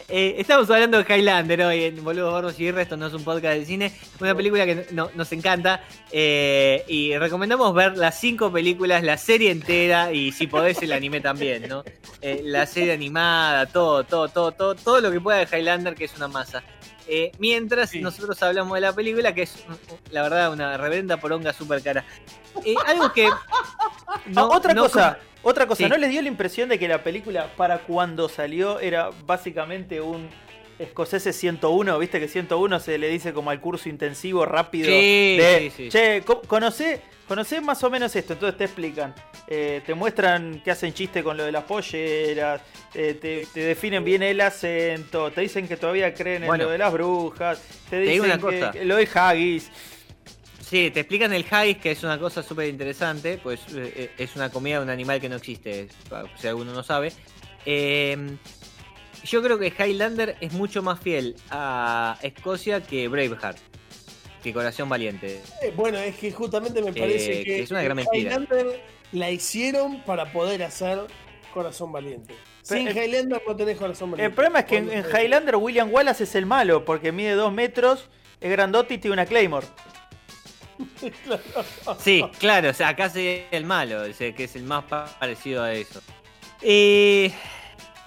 [0.07, 3.57] eh, estamos hablando de Highlander hoy en Boludos Gordos y Esto no es un podcast
[3.57, 3.91] de cine.
[4.19, 5.81] Una película que no- nos encanta.
[6.11, 11.19] eh, y recomendamos ver las cinco películas, la serie entera y si podés el anime
[11.21, 11.83] también, ¿no?
[12.21, 16.05] Eh, la serie animada, todo, todo, todo, todo, todo lo que pueda de Highlander, que
[16.05, 16.63] es una masa.
[17.07, 18.01] Eh, mientras Sí.
[18.01, 22.03] nosotros hablamos de la película, que es mm, la verdad una reverenda poronga súper cara.
[22.65, 23.29] Eh, algo que.
[24.35, 25.89] Ah, otra no cosa, otra cosa, Sí.
[25.89, 30.29] ¿no les dio la impresión de que la película para cuando salió era básicamente un
[30.79, 35.71] escoceses 101, viste que 101 se le dice como al curso intensivo rápido Sí, de,
[35.75, 35.89] sí, sí.
[35.89, 39.13] che, co- conocé, conocé más o menos esto, entonces te explican,
[39.47, 42.61] Eh, te muestran que hacen chiste con lo de las polleras,
[42.95, 46.77] eh, te, te definen bien el acento, te dicen que todavía creen en lo de
[46.79, 48.71] las brujas, te dicen una que, cosa.
[48.71, 49.69] que lo de haggis.
[50.67, 54.49] Sí, te explican el haggis, que es una cosa súper interesante, pues eh, es una
[54.49, 55.89] comida de un animal que no existe,
[56.41, 57.13] si alguno no sabe.
[57.67, 58.17] Eh,
[59.25, 63.57] yo creo que Highlander es mucho más fiel a Escocia que Braveheart,
[64.43, 65.41] que Corazón Valiente.
[65.61, 68.31] Eh, Bueno, es que justamente me parece Eh, que, que es una gran mentira.
[68.31, 70.99] Highlander la hicieron para poder hacer
[71.53, 72.35] Corazón Valiente.
[72.61, 74.29] Sin Pero, Highlander no tenés Corazón Valiente.
[74.29, 78.09] El problema es que en, Highlander William Wallace es el malo, porque mide 2 metros,
[78.41, 79.67] es grandote y tiene una Claymore.
[81.99, 85.05] Sí, claro, o sea, acá sería el malo, o sea, que es el más pa-
[85.19, 86.01] parecido a eso.
[86.61, 87.31] Eh,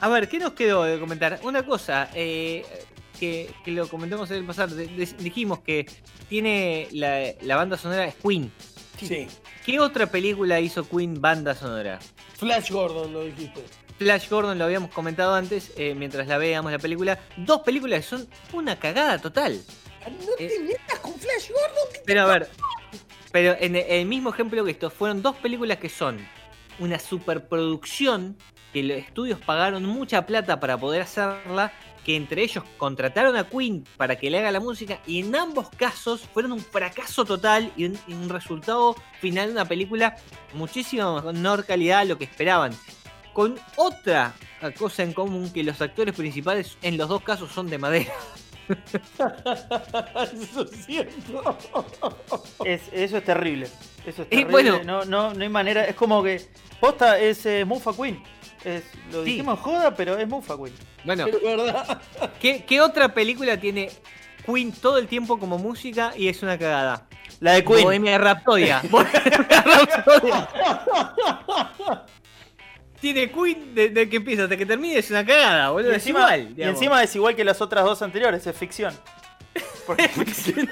[0.00, 1.40] a ver, ¿qué nos quedó de comentar?
[1.42, 2.64] Una cosa, eh,
[3.18, 5.86] que, que lo comentamos en el pasado, de- de- dijimos que
[6.28, 8.52] tiene la, la banda sonora es Queen.
[8.98, 9.26] Sí.
[9.64, 11.98] ¿Qué otra película hizo Queen banda sonora?
[12.36, 13.62] Flash Gordon lo dijiste.
[13.98, 17.18] Flash Gordon lo habíamos comentado antes, eh, mientras la veíamos la película.
[17.36, 19.60] Dos películas que son una cagada total.
[20.04, 20.60] Ah, No te Eh.
[20.60, 21.92] metas con Flash Gordon.
[21.92, 22.48] que- Pero a ver,
[23.32, 26.18] pero en el- el mismo ejemplo que esto, fueron dos películas que son
[26.78, 28.36] una superproducción,
[28.72, 31.72] que los estudios pagaron mucha plata para poder hacerla,
[32.04, 35.68] que entre ellos contrataron a Queen para que le haga la música, y en ambos
[35.70, 40.16] casos fueron un fracaso total y un, y un resultado final de una película
[40.54, 42.72] muchísimo menor calidad a lo que esperaban.
[43.32, 44.34] Con otra
[44.78, 48.12] cosa en común que los actores principales en los dos casos son de madera.
[50.32, 51.56] Eso es cierto.
[52.64, 53.66] Es, eso es terrible.
[54.06, 54.50] Eso es Y terrible.
[54.50, 54.80] bueno.
[54.84, 55.84] no, no, no hay manera.
[55.84, 56.46] Es como que.
[56.80, 58.22] Posta es eh, Mufa Queen.
[58.64, 59.30] Es, lo Sí.
[59.30, 60.74] dijimos joda, pero es Mufa Queen.
[61.04, 62.00] Bueno, verdad.
[62.40, 63.90] ¿Qué, qué otra película tiene
[64.44, 67.06] Queen todo el tiempo como música y es una cagada?
[67.40, 67.84] La de Queen.
[67.84, 68.82] Bohemia Rhapsodia.
[68.90, 69.20] Bohemia
[69.64, 70.48] Rhapsodia.
[73.00, 75.90] tiene Queen desde que empieza hasta que termine es una cagada, boludo.
[75.92, 76.54] y, es encima, igual.
[76.58, 78.92] y encima es igual que las otras dos anteriores, es ficción.
[79.86, 80.10] Porque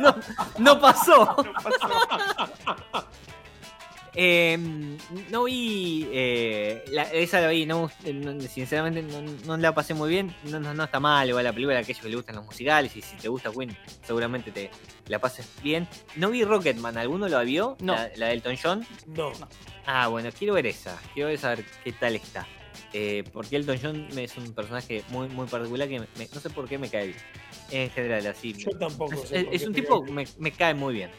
[0.00, 0.14] no,
[0.58, 1.36] no pasó.
[4.18, 4.56] Eh,
[5.30, 6.08] no vi.
[6.10, 10.34] eh, la- esa la vi, no, no- sinceramente no, no la pasé muy bien.
[10.44, 12.96] No, no, no está mal, igual la película, a aquellos que le gustan los musicales.
[12.96, 13.76] Y si te gusta Queen,
[14.06, 14.70] seguramente te
[15.08, 15.86] la pases bien.
[16.16, 17.76] No vi Rocketman, ¿alguno la vio?
[17.80, 17.94] No.
[17.94, 18.86] La, la de Elton John.
[19.06, 19.32] No.
[19.84, 20.98] Ah, bueno, quiero ver esa.
[21.12, 22.46] Quiero ver saber qué tal está.
[22.92, 26.66] Eh, porque Elton John es un personaje muy, muy particular que me- no sé por
[26.66, 27.18] qué me cae bien.
[27.70, 28.54] En general, así.
[28.54, 29.12] Yo tampoco.
[29.12, 31.10] Es, sé es- un tipo que me, me cae muy bien.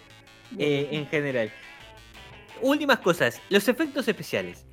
[0.57, 1.51] eh, en general.
[2.61, 4.65] Últimas cosas, los efectos especiales.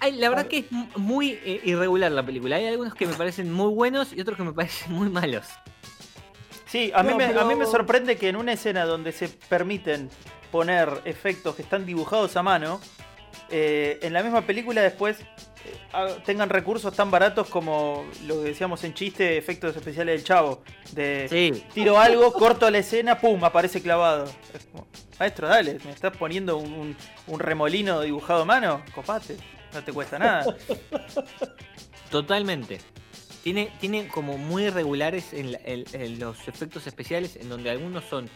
[0.00, 0.50] Ay, la verdad ver.
[0.50, 2.56] que es mu- muy eh, irregular la película.
[2.56, 5.46] Hay algunos que me parecen muy buenos y otros que me parecen muy malos.
[6.66, 9.28] Sí, a mí, me, a pero- mí me sorprende que en una escena donde se
[9.28, 10.10] permiten
[10.50, 12.80] poner efectos que están dibujados a mano,
[13.50, 15.24] eh, en la misma película después eh,
[15.92, 20.62] ha- tengan recursos tan baratos como lo que decíamos en chiste, efectos especiales del chavo.
[20.92, 21.64] De Sí.
[21.72, 24.24] tiro algo, corto la escena, pum, aparece clavado.
[24.52, 24.86] Es como,
[25.18, 29.36] maestro, dale, me estás poniendo un, un- un remolino dibujado a mano, copate,
[29.72, 30.44] no te cuesta nada.
[32.10, 32.78] Totalmente.
[33.42, 38.04] Tiene, tiene como muy irregulares en, la- en- en los efectos especiales, en donde algunos
[38.04, 38.26] son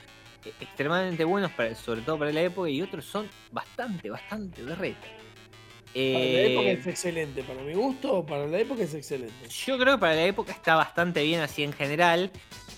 [0.45, 4.75] eh, extremadamente buenos, para- sobre todo para la época, y otros son bastante, bastante de
[4.75, 4.99] reta.
[5.93, 7.43] Para la época Eh, es excelente.
[7.43, 9.49] Para mi gusto, para la época es excelente.
[9.67, 12.31] yo creo que para la época está bastante bien así en general,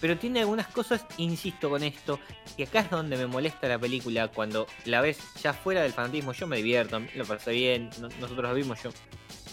[0.03, 2.19] pero tiene algunas cosas, insisto con esto,
[2.59, 6.33] y acá es donde me molesta la película, cuando la ves ya fuera del fanatismo,
[6.33, 8.91] yo me divierto, lo pasé bien, no- nosotros la vimos, yo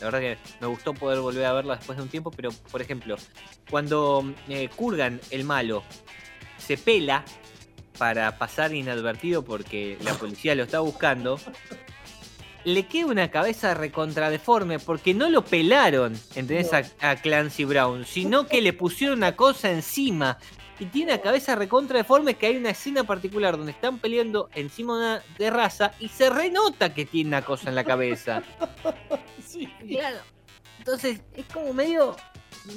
[0.01, 2.81] la verdad que me gustó poder volver a verla después de un tiempo, pero por
[2.81, 3.15] ejemplo,
[3.69, 5.83] cuando eh, Kurgan, el malo,
[6.57, 7.23] se pela
[7.97, 11.39] para pasar inadvertido porque la policía lo está buscando,
[12.65, 16.71] le queda una cabeza recontra deforme porque no lo pelaron, ¿entendés?
[16.73, 20.37] A, a Clancy Brown, sino que le pusieron una cosa encima.
[20.79, 24.93] Y tiene una cabeza recontra deforme que hay una escena particular donde están peleando encima
[24.93, 28.43] de una terraza y se renota que tiene una cosa en la cabeza.
[29.45, 29.67] Sí.
[29.89, 30.17] Claro.
[30.77, 32.15] Entonces es como medio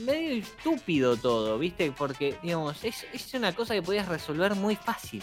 [0.06, 1.92] medio estúpido todo, ¿viste?
[1.92, 5.22] Porque, digamos, es, es una cosa que podías resolver muy fácil.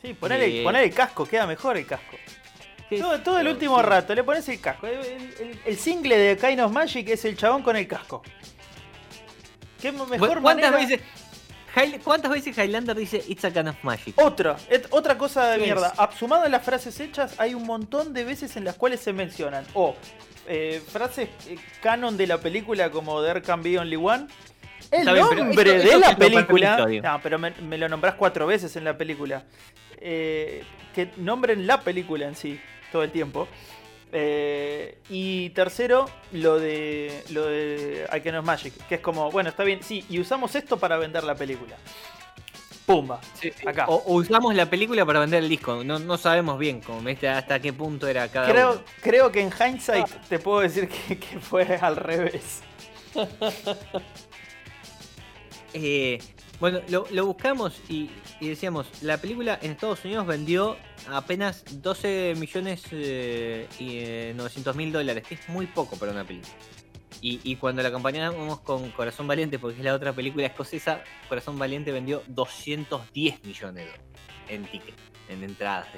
[0.00, 0.62] Sí, ponele, Eh.
[0.64, 2.16] ponele el casco, queda mejor el casco.
[2.88, 3.82] Que- Todo, todo el último sí.
[3.84, 4.86] rato le pones el casco.
[4.86, 8.22] El, el- el single de Kind of Magic es el chabón con el casco.
[9.80, 10.76] ¿Qué mejor ¿Cuántas manera?
[10.76, 11.00] veces,
[12.02, 14.14] ¿Cuántas veces Highlander dice It's a kind of magic?
[14.20, 15.92] Otra, et- otra cosa de mierda.
[15.96, 19.12] Ab- Sumado a las frases hechas, hay un montón de veces en las cuales se
[19.12, 19.94] mencionan o
[20.48, 24.26] eh, frases eh, canon de la película como There Can Be Only One
[24.90, 26.86] El Está bien, pero nombre esto- de la película.
[27.02, 29.44] No, pero me, me lo nombrás cuatro veces en la película.
[30.00, 32.58] Eh, que nombren la película en sí
[32.92, 33.48] todo el tiempo.
[34.10, 39.50] Eh, y tercero, lo de lo de I Can Of Magic, que es como, bueno,
[39.50, 41.76] está bien, sí, y usamos esto para vender la película.
[42.86, 43.20] Pumba,
[43.66, 43.84] acá.
[43.88, 45.84] O, o usamos la película para vender el disco.
[45.84, 47.28] No, no sabemos bien ¿viste?
[47.28, 48.82] hasta qué punto era cada Creo, uno.
[49.02, 52.62] creo que en hindsight te puedo decir que, que fue al revés.
[55.74, 56.18] Eh,
[56.60, 60.76] bueno, lo, lo buscamos y, decíamos, la película en Estados Unidos vendió
[61.08, 66.24] apenas 12 millones eh, y eh, 900 mil dólares, que es muy poco para una
[66.24, 66.52] película.
[67.20, 71.90] Y, cuando la acompañamos con Corazón Valiente, porque es la otra película escocesa, Corazón Valiente
[71.90, 73.88] vendió 210 millones
[74.48, 75.88] en tickets, en entradas.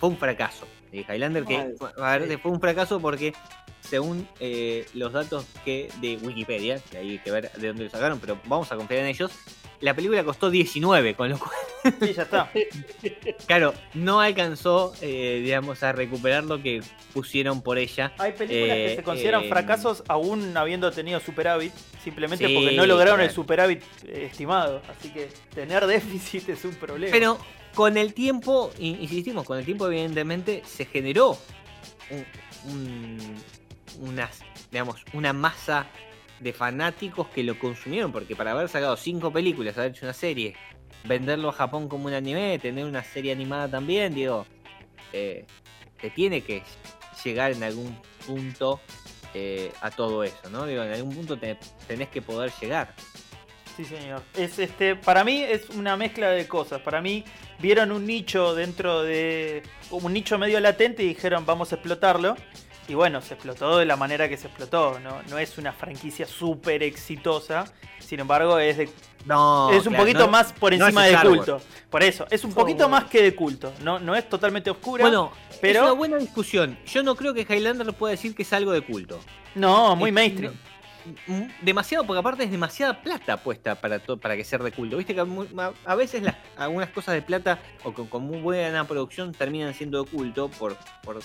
[0.00, 0.66] Fue un fracaso.
[0.92, 2.36] Eh, Highlander que a ver, sí.
[2.36, 3.32] fue un fracaso porque
[3.80, 8.18] según eh, los datos que de Wikipedia, que hay que ver de dónde lo sacaron,
[8.18, 9.32] pero vamos a confiar en ellos,
[9.80, 11.52] la película costó 19, con lo cual,
[12.00, 12.50] Sí, ya está.
[13.46, 16.80] claro, no alcanzó, eh, digamos, a recuperar lo que
[17.12, 18.12] pusieron por ella.
[18.18, 22.72] Hay películas que Eh, se consideran eh, fracasos aún habiendo tenido superávit, simplemente Sí, porque
[22.72, 24.82] no lograron el superávit eh, estimado.
[24.88, 27.12] Así que tener déficit es un problema.
[27.12, 27.38] Pero
[27.74, 31.38] con el tiempo, in- insistimos, con el tiempo evidentemente se generó
[32.10, 32.26] un,
[32.72, 33.36] un-
[34.00, 35.86] unas, digamos, una masa
[36.40, 40.54] de fanáticos que lo consumieron, porque para haber sacado cinco películas, haber hecho una serie,
[41.04, 44.46] venderlo a Japón como un anime, tener una serie animada también, digo,
[45.12, 45.44] eh,
[46.00, 46.62] te tiene que
[47.24, 47.96] llegar en algún
[48.26, 48.80] punto
[49.34, 50.66] eh, a todo eso, ¿no?
[50.66, 52.94] Digo, en algún punto te- tenés que poder llegar.
[53.76, 54.22] Sí, señor.
[54.34, 56.80] Es este, para mí es una mezcla de cosas.
[56.80, 57.24] Para mí
[57.58, 62.36] vieron un nicho dentro de como un nicho medio latente y dijeron vamos a explotarlo.
[62.88, 65.00] Y bueno, se explotó de la manera que se explotó.
[65.00, 67.64] No, no es una franquicia súper exitosa.
[67.98, 68.88] Sin embargo, es de
[69.24, 71.36] No, es un claro, poquito no- más por encima de Star Wars.
[71.38, 71.60] culto.
[71.90, 73.72] Por eso, es un poquito más que de culto.
[73.82, 75.02] No, no es totalmente oscura.
[75.02, 76.78] Bueno, pero- es una buena discusión.
[76.86, 79.18] Yo no creo que Highlander pueda decir que es algo de culto.
[79.56, 80.54] no, muy Es- mainstream.
[81.26, 84.96] Mm, demasiado, porque aparte es demasiada plata puesta para, to- para que sea de culto.
[84.96, 88.86] Viste que a, a veces las, algunas cosas de plata o con, con muy buena
[88.86, 91.20] producción terminan siendo de culto por, por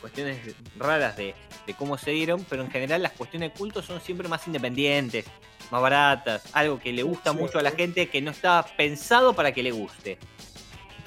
[0.00, 0.38] cuestiones
[0.78, 1.34] raras de,
[1.66, 5.24] de cómo se dieron, pero en general las cuestiones de culto son siempre más independientes,
[5.70, 7.36] más baratas, algo que le gusta Sí.
[7.38, 10.18] mucho a la gente que no está pensado para que le guste.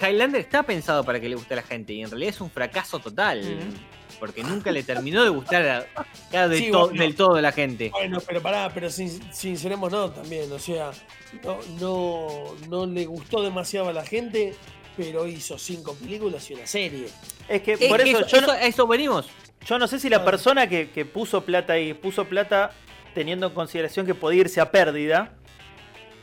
[0.02, 2.50] Highlander está pensado para que le guste a la gente y en realidad es un
[2.52, 3.40] fracaso total.
[3.40, 3.78] Ujú.
[4.20, 5.88] Porque nunca le terminó de gustar
[6.32, 7.02] a, del, Sí, to- bueno.
[7.04, 7.90] del todo a la gente.
[7.90, 10.92] Bueno, pero pará, pero sin, sinceremos no también, o sea,
[11.44, 14.56] no, no, no le gustó demasiado a la gente,
[14.96, 17.08] pero hizo cinco películas y una serie.
[17.50, 19.28] Es que Es por que eso, eso, yo, no, eso- a eso venimos.
[19.66, 22.72] yo no sé si la persona que, que puso plata ahí puso plata
[23.14, 25.34] teniendo en consideración que podía irse a pérdida.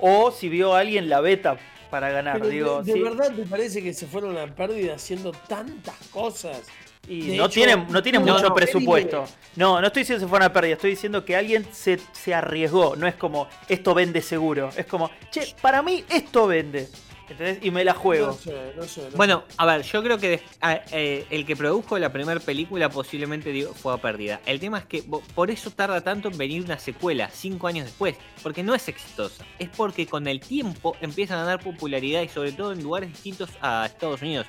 [0.04, 1.56] O si vio a alguien la beta
[1.90, 2.38] para ganar.
[2.38, 3.04] Pero digo, de, de sí.
[3.04, 6.62] verdad te parece que se fueron a la pérdida haciendo tantas cosas.
[7.08, 9.24] Y De no, hecho, tienen, no mucho no, presupuesto.
[9.56, 12.32] No, no estoy diciendo que se fueron a pérdida, estoy diciendo que alguien se, se
[12.32, 12.94] arriesgó.
[12.96, 14.70] No es como, esto vende seguro.
[14.76, 16.88] Es como, che, para mí esto vende.
[17.28, 17.58] ¿Entendés?
[17.64, 18.26] Y me la juego.
[18.26, 19.00] No sé, no sé.
[19.10, 22.38] no Bueno, a ver, yo creo que de- a- eh, el que produjo la primera
[22.40, 24.40] película posiblemente dio- fue a pérdida.
[24.44, 27.86] El tema es que bo- por eso tarda tanto en venir una secuela, cinco años
[27.86, 28.16] después.
[28.42, 29.44] Porque no es exitosa.
[29.58, 33.48] Es porque con el tiempo empiezan a ganar popularidad y sobre todo en lugares distintos
[33.62, 34.46] a Estados Unidos.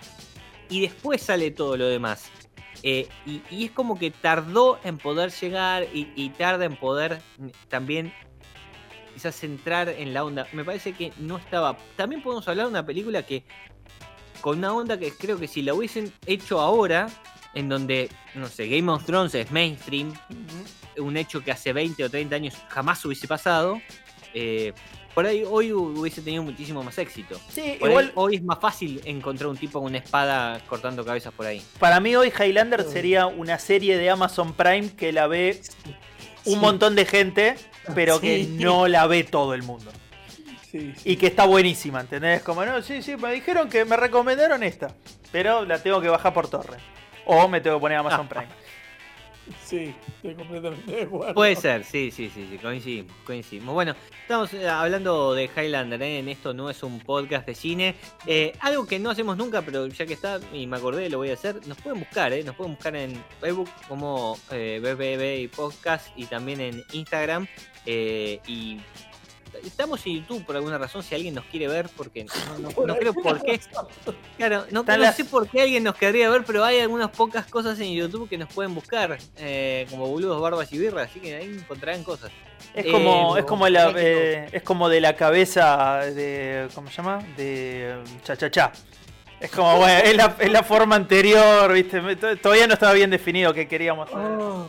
[0.74, 2.32] Y después sale todo lo demás.
[2.82, 7.22] Eh, y, y es como que tardó en poder llegar y, y tarda en poder
[7.70, 8.12] también
[9.14, 10.48] quizás entrar en la onda.
[10.52, 11.78] Me parece que no estaba.
[11.96, 13.44] También podemos hablar de una película que
[14.42, 17.08] con una onda que creo que si la hubiesen hecho ahora,
[17.54, 20.12] en donde, no sé, Game of Thrones es mainstream,
[20.98, 23.80] un hecho que hace 20 o 30 años jamás hubiese pasado,
[24.34, 24.74] eh,
[25.14, 27.40] por ahí hoy hubiese tenido muchísimo más éxito.
[27.50, 31.06] Sí, Por ahí igual hoy es más fácil encontrar un tipo con una espada cortando
[31.06, 31.62] cabezas por ahí.
[31.80, 35.62] para mí hoy Highlander sería una serie de Amazon Prime que la ve
[36.46, 36.60] un Sí.
[36.60, 37.56] montón de gente,
[37.96, 39.92] pero que no la ve todo el mundo.
[40.72, 41.12] Sí, sí.
[41.12, 42.42] Y que está buenísima, ¿entendés?
[42.42, 44.94] Como, no, sí, sí, me dijeron que me recomendaron esta,
[45.32, 46.78] pero la tengo que bajar por torre.
[47.26, 48.48] O me tengo que poner Amazon Prime.
[49.66, 51.34] Sí, estoy completamente de acuerdo.
[51.34, 53.74] Puede ser, sí, sí, sí, sí, coincidimos, coincidimos.
[53.74, 56.20] Bueno, estamos eh, hablando de Highlander, ¿eh?
[56.20, 57.96] en esto no es un podcast de cine.
[58.26, 61.30] Eh, algo que no hacemos nunca, pero ya que está y me acordé, lo voy
[61.32, 61.66] a hacer.
[61.68, 62.44] Nos pueden buscar, ¿eh?
[62.44, 67.48] nos pueden buscar en Facebook como eh, BBB y Podcast y también en Instagram.
[67.86, 68.80] eh, y
[69.66, 72.88] estamos en YouTube por alguna razón, si alguien nos quiere ver, porque no, no- Por
[72.88, 73.60] no creo por qué.
[74.38, 77.10] Claro, no, Están no las- sé por qué alguien nos querría ver, pero hay algunas
[77.10, 81.20] pocas cosas en YouTube que nos pueden buscar, eh, como boludos, barbas y birras, así
[81.20, 82.32] que ahí encontrarán cosas.
[82.74, 86.90] Es Eh, como, no, es como la, eh, es como de la cabeza de, ¿cómo
[86.90, 87.20] se llama?
[87.38, 88.72] De cha cha cha.
[89.40, 92.00] Es como, bueno, es la, es la forma anterior, ¿viste?
[92.02, 94.68] Me- to- Todavía no estaba bien definido qué queríamos hacer, Ah,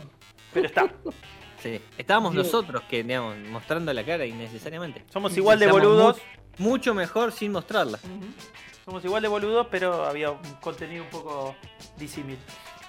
[0.53, 0.91] pero está.
[1.65, 1.81] Sí.
[1.97, 5.03] Estábamos nosotros que, digamos, mostrando la cara innecesariamente.
[5.11, 6.17] Somos igual de boludos.
[6.59, 7.99] mu- mucho mejor sin mostrarla.
[8.85, 11.55] Somos igual de boludos, pero había un contenido un poco
[11.97, 12.37] disímil.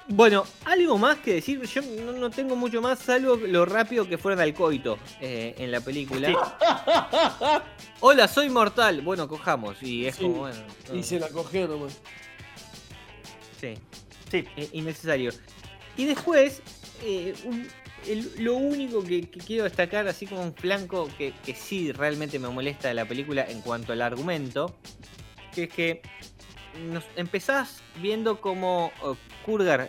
[0.08, 4.18] Bueno, algo más que decir, yo no, no tengo mucho más, salvo lo rápido que
[4.18, 6.28] fueron al coito eh, en la película.
[8.00, 9.00] Hola, soy mortal.
[9.00, 9.82] Bueno, cojamos.
[9.82, 10.22] Y es Sí.
[10.22, 10.60] como, bueno.
[10.90, 11.98] no, y se la cogió nomás.
[13.60, 13.74] sí,
[14.30, 15.32] Sí, eh, innecesario.
[15.96, 16.60] Y después,
[17.02, 17.66] eh, un-
[18.38, 22.94] lo único que, quiero destacar, así como un flanco que, sí realmente me molesta de
[22.94, 24.76] la película en cuanto al argumento,
[25.54, 26.02] que es que
[27.16, 29.16] empezás viendo como oh,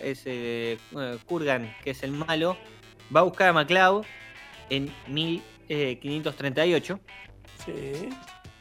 [0.02, 0.78] ese, eh,
[1.26, 2.56] Kurgan, que es el malo,
[3.14, 4.04] va a buscar a MacLeod
[4.70, 7.00] en 1538
[7.64, 8.08] Sí.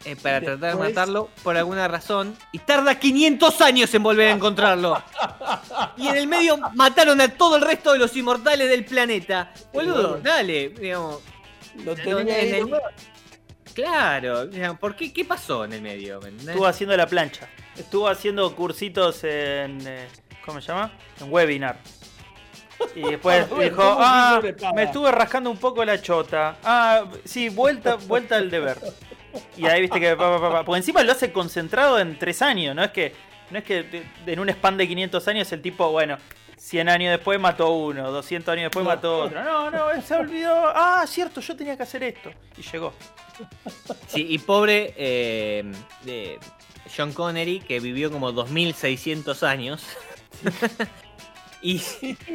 [0.08, 4.32] Eh, para tratar de matarlo por alguna razón y tarda 500 años en volver a
[4.32, 5.02] encontrarlo.
[5.98, 9.52] Y en el medio mataron a todo el resto de los inmortales del planeta.
[9.74, 11.20] Boludo, dale, digamos.
[11.84, 12.72] Lo tenía en el-
[13.74, 14.50] Claro,
[14.80, 15.14] ¿por qué?
[15.14, 16.20] ¿Qué pasó en el medio?
[16.26, 17.48] Estuvo haciendo la plancha.
[17.78, 19.86] Estuvo haciendo cursitos en.
[19.86, 20.08] eh,
[20.44, 20.92] ¿Cómo se llama?
[21.20, 21.78] En webinar.
[22.96, 26.02] Y después A ver, dijo, ¿cómo ah, funciona espada?" me estuve rascando un poco la
[26.02, 26.58] chota.
[26.64, 28.80] Ah, sí, vuelta, vuelta al deber.
[29.58, 30.16] Y ahí viste que.
[30.16, 30.64] pa, pa, pa.
[30.64, 33.14] Porque encima lo hace concentrado en tres años, no es que.
[33.50, 36.18] No es que en un span de 500 años el tipo, bueno,
[36.58, 38.90] 100 años después mató uno, 200 años después No.
[38.90, 39.42] mató otro.
[39.42, 40.54] No, no, él se olvidó.
[40.76, 42.30] Ah, cierto, yo tenía que hacer esto.
[42.58, 42.94] Y llegó.
[44.08, 45.64] Sí, y pobre eh,
[46.96, 49.86] John Connery, que vivió como 2600 años.
[51.62, 51.82] y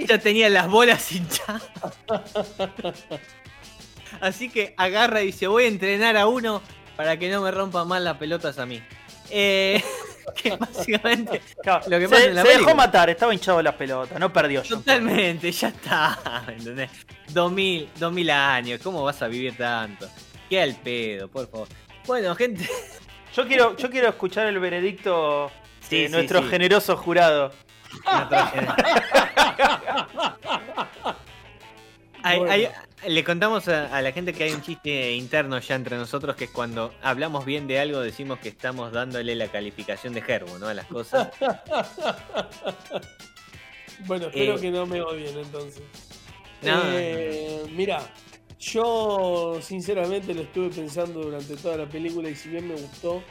[0.07, 1.69] ya tenía las bolas hinchadas.
[4.21, 6.63] Así que agarra y dice, voy a entrenar a uno
[6.97, 8.83] para que no me rompa más las pelotas a mí.
[9.31, 9.83] Eh,
[10.43, 13.75] que básicamente, Claro, Lo que se pasa en la se dejó matar, estaba hinchado las
[13.75, 14.63] pelotas, no perdió.
[14.63, 16.43] Totalmente, ya está.
[16.47, 16.91] ¿me ¿Entendés?
[17.33, 20.09] 2000, 2000 años, ¿cómo vas a vivir tanto?
[20.51, 21.69] Queda el pedo, por favor.
[22.07, 22.69] Bueno, gente.
[23.35, 25.51] Yo quiero, yo quiero escuchar el veredicto
[25.89, 26.49] Sí, de sí, nuestro sí.
[26.51, 27.51] generoso jurado.
[32.23, 32.53] Hay- Bueno.
[32.53, 32.69] hay-
[33.09, 36.45] le contamos a, a la gente que hay un chiste interno ya entre nosotros que
[36.45, 40.69] es cuando hablamos bien de algo decimos que estamos dándole la calificación de Gerbo, ¿no?
[40.69, 41.29] A las cosas.
[44.07, 45.83] Bueno, espero Eh, que no me odien entonces.
[46.63, 48.01] No, Eh, Mira,
[48.59, 53.23] yo sinceramente lo estuve pensando durante toda la película y si bien me gustó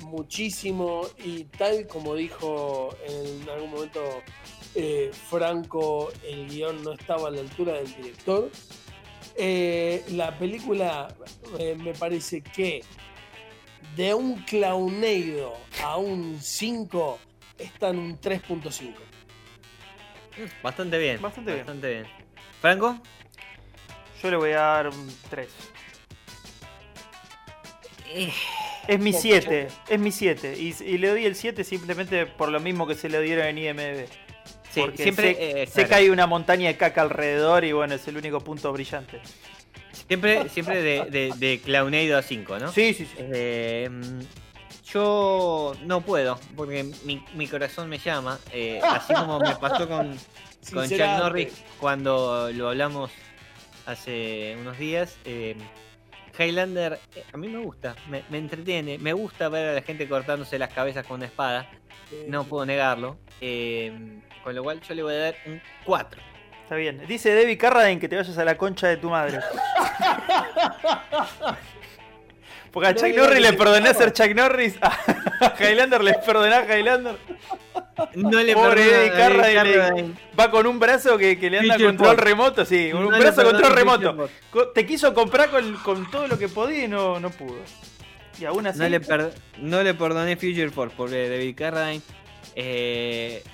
[0.00, 4.00] muchísimo y tal como dijo en algún momento
[4.74, 8.50] eh, Franco, el guion no estaba a la altura del director.
[9.36, 11.08] Eh, la película
[11.58, 12.82] eh, me parece que
[13.96, 17.18] de un clowneido a un 5
[17.58, 18.92] está en un 3.5.
[20.62, 21.20] Bastante bien.
[21.22, 21.66] Bastante bien.
[21.66, 22.06] Bastante bien.
[22.60, 22.98] ¿Franco?
[24.22, 25.48] Yo le voy a dar un 3.
[28.14, 28.32] Eh,
[28.86, 29.22] Es mi Poco.
[29.22, 30.54] 7, es mi 7.
[30.58, 33.58] Y, y le doy el 7 simplemente por lo mismo que se le dieron en
[33.58, 34.08] IMDb.
[34.74, 37.94] Sí, Porque siempre, sé, eh, sé que hay una montaña de caca alrededor y bueno,
[37.94, 39.20] es el único punto brillante.
[40.08, 42.72] siempre, siempre de, de, de Clowneido a 5, ¿no?
[42.72, 43.14] Sí, sí, sí.
[43.18, 43.88] Eh,
[44.84, 48.38] yo no puedo, porque mi, mi corazón me llama.
[48.52, 50.16] eh, así como me pasó con,
[50.72, 51.00] con Chuck.
[51.00, 53.10] Norris cuando lo hablamos
[53.86, 55.16] hace unos días.
[55.24, 55.56] eh,
[56.36, 56.98] Highlander,
[57.32, 60.72] a mí me gusta, me, me entretiene, me gusta ver a la gente cortándose las
[60.74, 61.70] cabezas con una espada,
[62.26, 63.16] no puedo negarlo.
[63.40, 63.92] eh,
[64.44, 66.20] con lo cual yo le voy a dar un 4.
[66.62, 67.02] Está bien.
[67.08, 69.40] Dice Debbie Carradine que te vayas a la concha de tu madre.
[72.72, 74.04] Porque a No Chuck Norris le perdoné estaba.
[74.04, 74.74] ser Chuck Norris.
[74.82, 77.16] A Highlander le perdoné a Highlander.
[78.16, 80.14] No le Pobre a Debbie Carradine.
[80.38, 82.92] Va con un brazo que, que le anda control remoto, sí.
[82.92, 84.28] Un brazo control a remoto.
[84.74, 87.58] Te quiso comprar con, con todo lo que podía y no, no pudo.
[88.40, 88.80] Y aún así.
[88.80, 92.02] No le, per- no le perdoné Future Force por David Carradine.
[92.56, 93.44] Eh,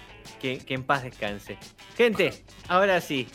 [0.41, 1.57] que, en paz descanse.
[1.97, 2.33] Gente,
[2.69, 3.29] ahora sí.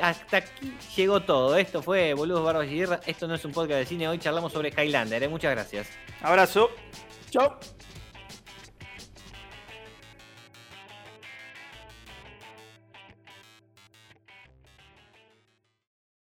[0.00, 1.56] Hasta aquí llegó todo.
[1.56, 3.00] Esto fue Boludos Barbas y Guerra.
[3.06, 4.08] Esto no es un podcast de cine.
[4.08, 5.22] Hoy charlamos sobre Highlander.
[5.22, 5.28] eh.
[5.28, 5.88] Muchas gracias.
[6.22, 6.70] Abrazo.
[7.30, 7.58] Chao.